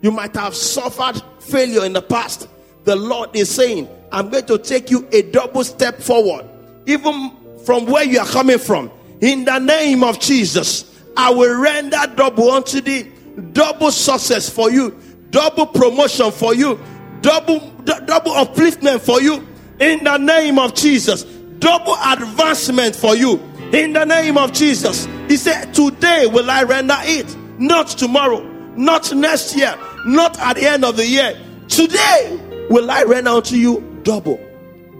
You 0.00 0.12
might 0.12 0.34
have 0.36 0.54
suffered 0.54 1.20
failure 1.40 1.84
in 1.84 1.92
the 1.92 2.02
past. 2.02 2.48
The 2.84 2.94
Lord 2.94 3.34
is 3.34 3.50
saying, 3.50 3.88
I'm 4.12 4.30
going 4.30 4.46
to 4.46 4.58
take 4.58 4.88
you 4.88 5.08
a 5.10 5.22
double 5.22 5.64
step 5.64 6.00
forward, 6.00 6.48
even 6.86 7.32
from 7.64 7.86
where 7.86 8.04
you 8.04 8.20
are 8.20 8.26
coming 8.26 8.58
from. 8.58 8.92
In 9.20 9.44
the 9.44 9.58
name 9.58 10.04
of 10.04 10.20
Jesus, 10.20 11.02
I 11.16 11.30
will 11.30 11.60
render 11.60 12.00
double 12.14 12.52
unto 12.52 12.80
thee, 12.80 13.10
double 13.52 13.90
success 13.90 14.48
for 14.48 14.70
you, 14.70 14.96
double 15.30 15.66
promotion 15.66 16.30
for 16.30 16.54
you, 16.54 16.78
double, 17.20 17.60
double 17.84 18.32
upliftment 18.32 19.00
for 19.00 19.20
you 19.20 19.46
in 19.78 20.04
the 20.04 20.18
name 20.18 20.58
of 20.58 20.74
Jesus, 20.74 21.24
double 21.58 21.96
advancement 22.04 22.94
for 22.94 23.16
you 23.16 23.38
in 23.72 23.92
the 23.92 24.04
name 24.04 24.36
of 24.36 24.52
Jesus. 24.52 25.06
He 25.28 25.36
said, 25.36 25.72
Today 25.74 26.26
will 26.26 26.50
I 26.50 26.62
render 26.62 26.96
it, 27.00 27.36
not 27.58 27.88
tomorrow, 27.88 28.42
not 28.76 29.12
next 29.14 29.56
year, 29.56 29.74
not 30.06 30.38
at 30.38 30.56
the 30.56 30.66
end 30.66 30.84
of 30.84 30.96
the 30.96 31.06
year. 31.06 31.38
Today 31.68 32.66
will 32.68 32.90
I 32.90 33.04
render 33.04 33.30
unto 33.30 33.56
you 33.56 34.00
double, 34.02 34.40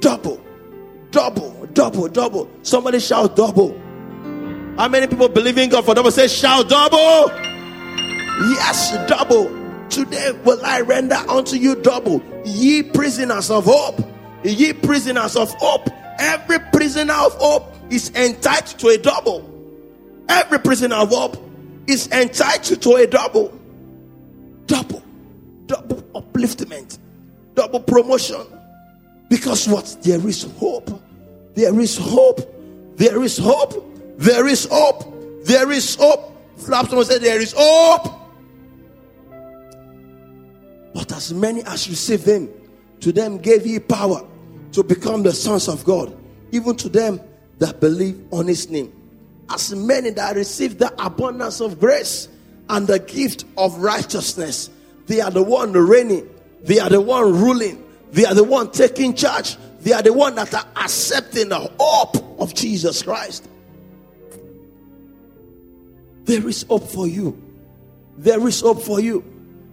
double, 0.00 0.40
double, 1.10 1.66
double, 1.72 2.08
double. 2.08 2.50
Somebody 2.62 3.00
shout 3.00 3.36
double. 3.36 3.78
How 4.76 4.88
many 4.88 5.06
people 5.08 5.28
believe 5.28 5.58
in 5.58 5.68
God 5.68 5.84
for 5.84 5.94
double? 5.94 6.10
Say, 6.10 6.28
shout 6.28 6.68
double. 6.68 7.28
Yes, 8.52 8.92
double. 9.06 9.59
Today 9.90 10.32
will 10.44 10.64
I 10.64 10.80
render 10.82 11.16
unto 11.16 11.56
you 11.56 11.74
double. 11.74 12.22
Ye 12.44 12.82
prisoners 12.82 13.50
of 13.50 13.64
hope. 13.64 14.00
Ye 14.44 14.72
prisoners 14.72 15.36
of 15.36 15.52
hope. 15.54 15.88
Every 16.18 16.58
prisoner 16.72 17.14
of 17.14 17.34
hope 17.34 17.74
is 17.90 18.10
entitled 18.14 18.78
to 18.80 18.88
a 18.88 18.98
double. 18.98 19.46
Every 20.28 20.60
prisoner 20.60 20.96
of 20.96 21.08
hope 21.08 21.36
is 21.88 22.06
entitled 22.12 22.80
to 22.82 22.94
a 22.94 23.06
double. 23.06 23.58
Double. 24.66 25.02
Double 25.66 26.02
upliftment. 26.14 26.98
Double 27.54 27.80
promotion. 27.80 28.46
Because 29.28 29.66
what? 29.68 29.96
There 30.02 30.24
is 30.26 30.44
hope. 30.58 31.02
There 31.54 31.78
is 31.80 31.98
hope. 31.98 32.40
There 32.96 33.22
is 33.22 33.38
hope. 33.38 33.74
There 34.18 34.46
is 34.46 34.66
hope. 34.66 35.44
There 35.44 35.70
is 35.72 35.96
hope. 35.96 36.36
Flap 36.58 36.88
someone 36.88 37.06
said 37.06 37.22
there 37.22 37.40
is 37.40 37.54
hope. 37.56 38.19
But 40.94 41.12
as 41.12 41.32
many 41.32 41.62
as 41.62 41.88
received 41.88 42.26
him, 42.26 42.48
to 43.00 43.12
them 43.12 43.38
gave 43.38 43.64
he 43.64 43.78
power 43.78 44.26
to 44.72 44.82
become 44.82 45.22
the 45.22 45.32
sons 45.32 45.68
of 45.68 45.84
God, 45.84 46.16
even 46.52 46.76
to 46.76 46.88
them 46.88 47.20
that 47.58 47.80
believe 47.80 48.22
on 48.32 48.46
his 48.46 48.68
name. 48.70 48.92
As 49.48 49.74
many 49.74 50.10
that 50.10 50.36
received 50.36 50.78
the 50.78 50.92
abundance 51.04 51.60
of 51.60 51.80
grace 51.80 52.28
and 52.68 52.86
the 52.86 52.98
gift 52.98 53.44
of 53.56 53.76
righteousness, 53.78 54.70
they 55.06 55.20
are 55.20 55.30
the 55.30 55.42
one 55.42 55.72
reigning, 55.72 56.28
they 56.62 56.78
are 56.78 56.88
the 56.88 57.00
one 57.00 57.40
ruling, 57.40 57.84
they 58.12 58.24
are 58.24 58.34
the 58.34 58.44
one 58.44 58.70
taking 58.70 59.14
charge, 59.14 59.56
they 59.80 59.92
are 59.92 60.02
the 60.02 60.12
one 60.12 60.34
that 60.36 60.52
are 60.54 60.66
accepting 60.76 61.48
the 61.48 61.70
hope 61.78 62.40
of 62.40 62.54
Jesus 62.54 63.02
Christ. 63.02 63.48
There 66.24 66.46
is 66.48 66.62
hope 66.62 66.88
for 66.88 67.08
you. 67.08 67.40
There 68.16 68.46
is 68.46 68.60
hope 68.60 68.82
for 68.82 69.00
you. 69.00 69.24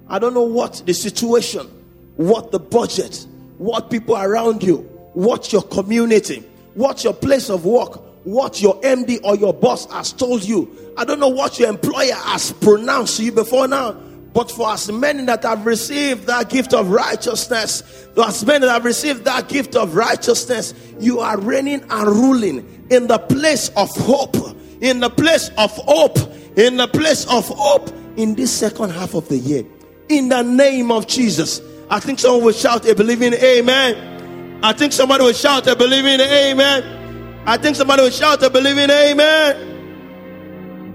I 0.10 0.20
don't 0.20 0.34
know 0.34 0.44
what 0.44 0.84
the 0.86 0.94
situation, 0.94 1.68
what 2.16 2.52
the 2.52 2.60
budget, 2.60 3.26
what 3.58 3.90
people 3.90 4.16
around 4.18 4.64
you, 4.64 4.78
what 5.14 5.52
your 5.52 5.64
community, 5.64 6.44
what 6.74 7.04
your 7.04 7.14
place 7.14 7.50
of 7.50 7.66
work, 7.66 8.02
what 8.26 8.62
your 8.62 8.80
MD 8.82 9.20
or 9.24 9.36
your 9.36 9.54
boss 9.54 9.92
has 9.92 10.14
told 10.14 10.44
you. 10.44 10.94
I 10.98 11.06
don't 11.06 11.20
know 11.20 11.30
what 11.30 11.60
your 11.60 11.70
employer 11.70 12.14
has 12.14 12.52
pronounced 12.52 13.18
to 13.18 13.24
you 13.24 13.32
before 13.32 13.68
now. 13.68 13.94
But 14.34 14.52
for 14.52 14.70
as 14.70 14.92
many 14.92 15.26
that 15.26 15.44
have 15.44 15.66
received 15.66 16.28
that 16.28 16.50
gift 16.50 16.74
of 16.74 16.90
righteousness, 16.90 18.08
as 18.24 18.46
many 18.46 18.66
that 18.66 18.74
have 18.74 18.86
received 18.86 19.26
that 19.26 19.50
gift 19.50 19.76
of 19.76 19.96
righteousness, 19.96 20.74
you 21.00 21.20
are 21.22 21.40
reigning 21.40 21.84
and 21.90 22.08
ruling 22.08 22.86
in 22.92 23.08
the 23.08 23.18
place 23.18 23.70
of 23.70 23.90
hope, 23.90 24.36
in 24.80 25.00
the 25.00 25.10
place 25.10 25.50
of 25.58 25.72
hope, 25.72 26.18
in 26.56 26.78
the 26.78 26.88
place 26.88 27.26
of 27.26 27.48
hope 27.48 27.90
in 28.18 28.36
this 28.36 28.52
second 28.52 28.92
half 28.92 29.16
of 29.16 29.28
the 29.30 29.38
year. 29.38 29.64
In 30.10 30.30
the 30.30 30.42
name 30.42 30.92
of 30.92 31.08
Jesus. 31.08 31.62
I 31.90 32.00
think 32.00 32.20
someone 32.20 32.44
will 32.44 32.54
shout 32.54 32.88
a 32.88 32.96
believing 32.96 33.34
amen. 33.34 34.60
I 34.64 34.74
think 34.74 34.94
somebody 34.94 35.24
will 35.24 35.34
shout 35.34 35.68
a 35.68 35.76
believing 35.76 36.20
amen. 36.20 37.44
I 37.46 37.58
think 37.58 37.76
somebody 37.76 38.02
will 38.02 38.10
shout 38.10 38.44
a 38.44 38.50
believing 38.50 38.90
amen. 38.90 39.56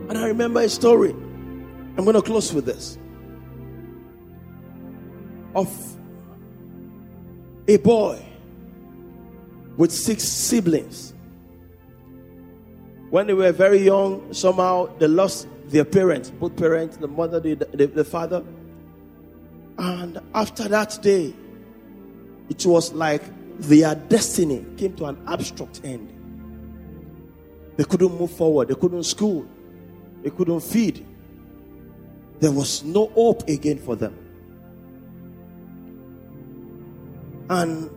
And 0.08 0.18
I 0.18 0.26
remember 0.26 0.60
a 0.60 0.68
story. 0.68 1.10
I'm 1.10 2.04
going 2.04 2.14
to 2.14 2.22
close 2.22 2.52
with 2.52 2.66
this. 2.66 2.98
Of 5.54 5.70
a 7.68 7.76
boy 7.78 8.22
with 9.76 9.92
six 9.92 10.24
siblings. 10.24 11.14
When 13.10 13.26
they 13.26 13.34
were 13.34 13.52
very 13.52 13.78
young, 13.78 14.32
somehow 14.32 14.96
they 14.98 15.06
lost 15.06 15.46
their 15.66 15.84
parents, 15.84 16.30
both 16.30 16.56
parents, 16.56 16.96
the 16.96 17.08
mother, 17.08 17.40
the, 17.40 17.54
the, 17.54 17.86
the 17.86 18.04
father. 18.04 18.42
And 19.78 20.20
after 20.34 20.68
that 20.68 20.98
day, 21.02 21.34
it 22.48 22.66
was 22.66 22.92
like 22.92 23.22
their 23.58 23.94
destiny 23.94 24.64
came 24.76 24.94
to 24.96 25.06
an 25.06 25.22
abstract 25.26 25.80
end. 25.84 26.08
They 27.76 27.84
couldn't 27.84 28.18
move 28.18 28.30
forward, 28.30 28.68
they 28.68 28.74
couldn't 28.74 29.04
school, 29.04 29.46
they 30.22 30.30
couldn't 30.30 30.60
feed. 30.60 31.06
There 32.40 32.52
was 32.52 32.82
no 32.84 33.06
hope 33.08 33.48
again 33.48 33.78
for 33.78 33.96
them. 33.96 34.18
And 37.48 37.90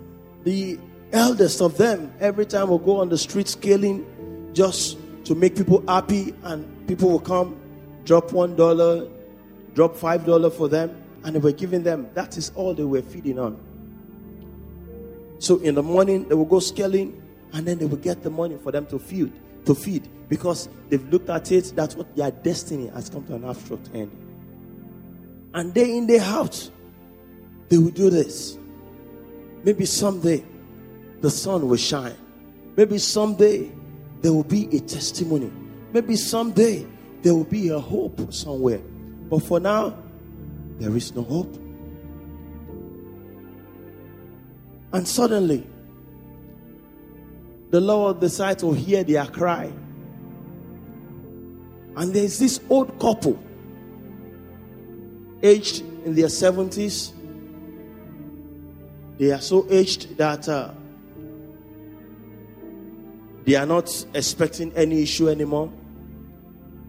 the 0.44 0.80
eldest 1.12 1.62
of 1.62 1.78
them, 1.78 2.14
every 2.20 2.46
time 2.46 2.70
will 2.70 2.78
go 2.80 2.98
on 2.98 3.10
the 3.10 3.18
street 3.18 3.48
scaling 3.48 4.06
just 4.54 4.98
to 5.26 5.36
make 5.36 5.56
people 5.56 5.84
happy, 5.88 6.34
and 6.44 6.88
people 6.88 7.10
will 7.10 7.20
come, 7.20 7.60
drop 8.06 8.32
one 8.32 8.56
dollar, 8.56 9.08
drop 9.74 9.96
five 9.96 10.26
dollar 10.26 10.50
for 10.50 10.68
them, 10.68 10.96
and 11.26 11.36
they 11.36 11.40
were 11.40 11.52
giving 11.52 11.84
them. 11.84 12.08
That 12.14 12.38
is 12.38 12.52
all 12.56 12.74
they 12.74 12.84
were 12.84 13.02
feeding 13.02 13.40
on. 13.40 13.60
So 15.40 15.58
in 15.58 15.76
the 15.76 15.84
morning 15.84 16.30
they 16.30 16.36
will 16.36 16.46
go 16.46 16.60
scaling 16.60 17.22
and 17.52 17.68
then 17.68 17.80
they 17.80 17.86
will 17.86 17.98
get 17.98 18.24
the 18.24 18.30
money 18.30 18.58
for 18.58 18.72
them 18.72 18.86
to 18.88 19.00
feed, 19.00 19.34
to 19.66 19.74
feed 19.76 20.08
because 20.30 20.70
they've 20.90 21.04
looked 21.10 21.30
at 21.30 21.52
it. 21.52 21.74
That's 21.76 21.96
what 21.96 22.16
their 22.16 22.30
destiny 22.32 22.88
has 22.90 23.10
come 23.10 23.26
to 23.26 23.36
an 23.36 23.44
abstract 23.44 23.90
end. 23.94 24.12
And 25.54 25.74
day 25.74 25.98
in 25.98 26.06
day 26.06 26.20
out, 26.20 26.70
they 27.70 27.78
will 27.80 27.90
do 27.90 28.12
this. 28.12 28.58
Maybe 29.64 29.86
someday 29.86 30.46
the 31.22 31.32
sun 31.32 31.68
will 31.68 31.76
shine. 31.76 32.16
Maybe 32.78 33.00
someday 33.00 33.72
there 34.22 34.32
will 34.32 34.44
be 34.44 34.68
a 34.78 34.80
testimony. 34.80 35.52
Maybe 35.92 36.18
someday 36.18 36.86
there 37.24 37.34
will 37.34 37.46
be 37.46 37.70
a 37.70 37.80
hope 37.80 38.32
somewhere. 38.32 38.82
But 39.28 39.40
for 39.40 39.60
now, 39.60 39.98
there 40.80 40.96
is 40.96 41.14
no 41.16 41.24
hope. 41.24 41.56
And 44.94 45.08
suddenly, 45.08 45.68
the 47.70 47.82
Lord 47.82 48.20
decides 48.20 48.62
to 48.62 48.72
hear 48.72 49.04
their 49.04 49.26
cry. 49.26 49.72
And 51.98 52.14
there's 52.14 52.40
this 52.40 52.60
old 52.70 53.00
couple, 53.00 53.42
aged 55.42 55.82
in 56.06 56.16
their 56.16 56.28
70s. 56.28 57.12
They 59.18 59.32
are 59.32 59.42
so 59.42 59.66
aged 59.70 60.18
that 60.18 60.48
uh, 60.48 60.72
they 63.46 63.56
are 63.56 63.66
not 63.66 64.06
expecting 64.14 64.74
any 64.74 65.04
issue 65.04 65.30
anymore. 65.30 65.72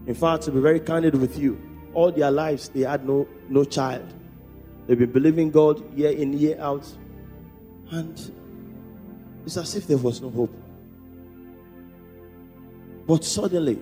In 0.07 0.15
fact, 0.15 0.43
to 0.43 0.51
be 0.51 0.59
very 0.59 0.79
candid 0.79 1.15
with 1.15 1.37
you, 1.37 1.59
all 1.97 2.11
their 2.11 2.29
lives 2.29 2.69
they 2.69 2.81
had 2.81 3.07
no, 3.07 3.27
no 3.49 3.63
child. 3.63 4.13
They've 4.85 4.99
been 4.99 5.11
believing 5.11 5.49
God 5.49 5.81
year 5.97 6.11
in, 6.11 6.31
year 6.31 6.55
out. 6.61 6.87
And 7.89 8.13
it's 9.43 9.57
as 9.57 9.75
if 9.75 9.87
there 9.87 9.97
was 9.97 10.21
no 10.21 10.29
hope. 10.29 10.53
But 13.07 13.23
suddenly, 13.23 13.79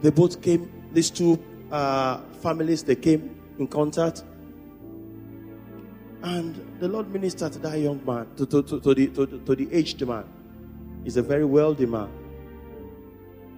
they 0.00 0.10
both 0.10 0.42
came, 0.42 0.72
these 0.92 1.10
two 1.10 1.40
uh, 1.70 2.20
families, 2.42 2.82
they 2.82 2.96
came 2.96 3.40
in 3.60 3.68
contact. 3.68 4.24
And 6.24 6.78
the 6.80 6.88
Lord 6.88 7.12
ministered 7.12 7.52
to 7.52 7.58
that 7.60 7.78
young 7.78 8.04
man, 8.04 8.26
to, 8.36 8.46
to, 8.46 8.62
to, 8.64 8.80
to 8.80 8.94
the, 8.94 9.06
to, 9.06 9.26
to 9.26 9.54
the 9.54 9.72
aged 9.72 10.04
man. 10.04 10.24
He's 11.04 11.16
a 11.16 11.22
very 11.22 11.44
wealthy 11.44 11.86
man. 11.86 12.10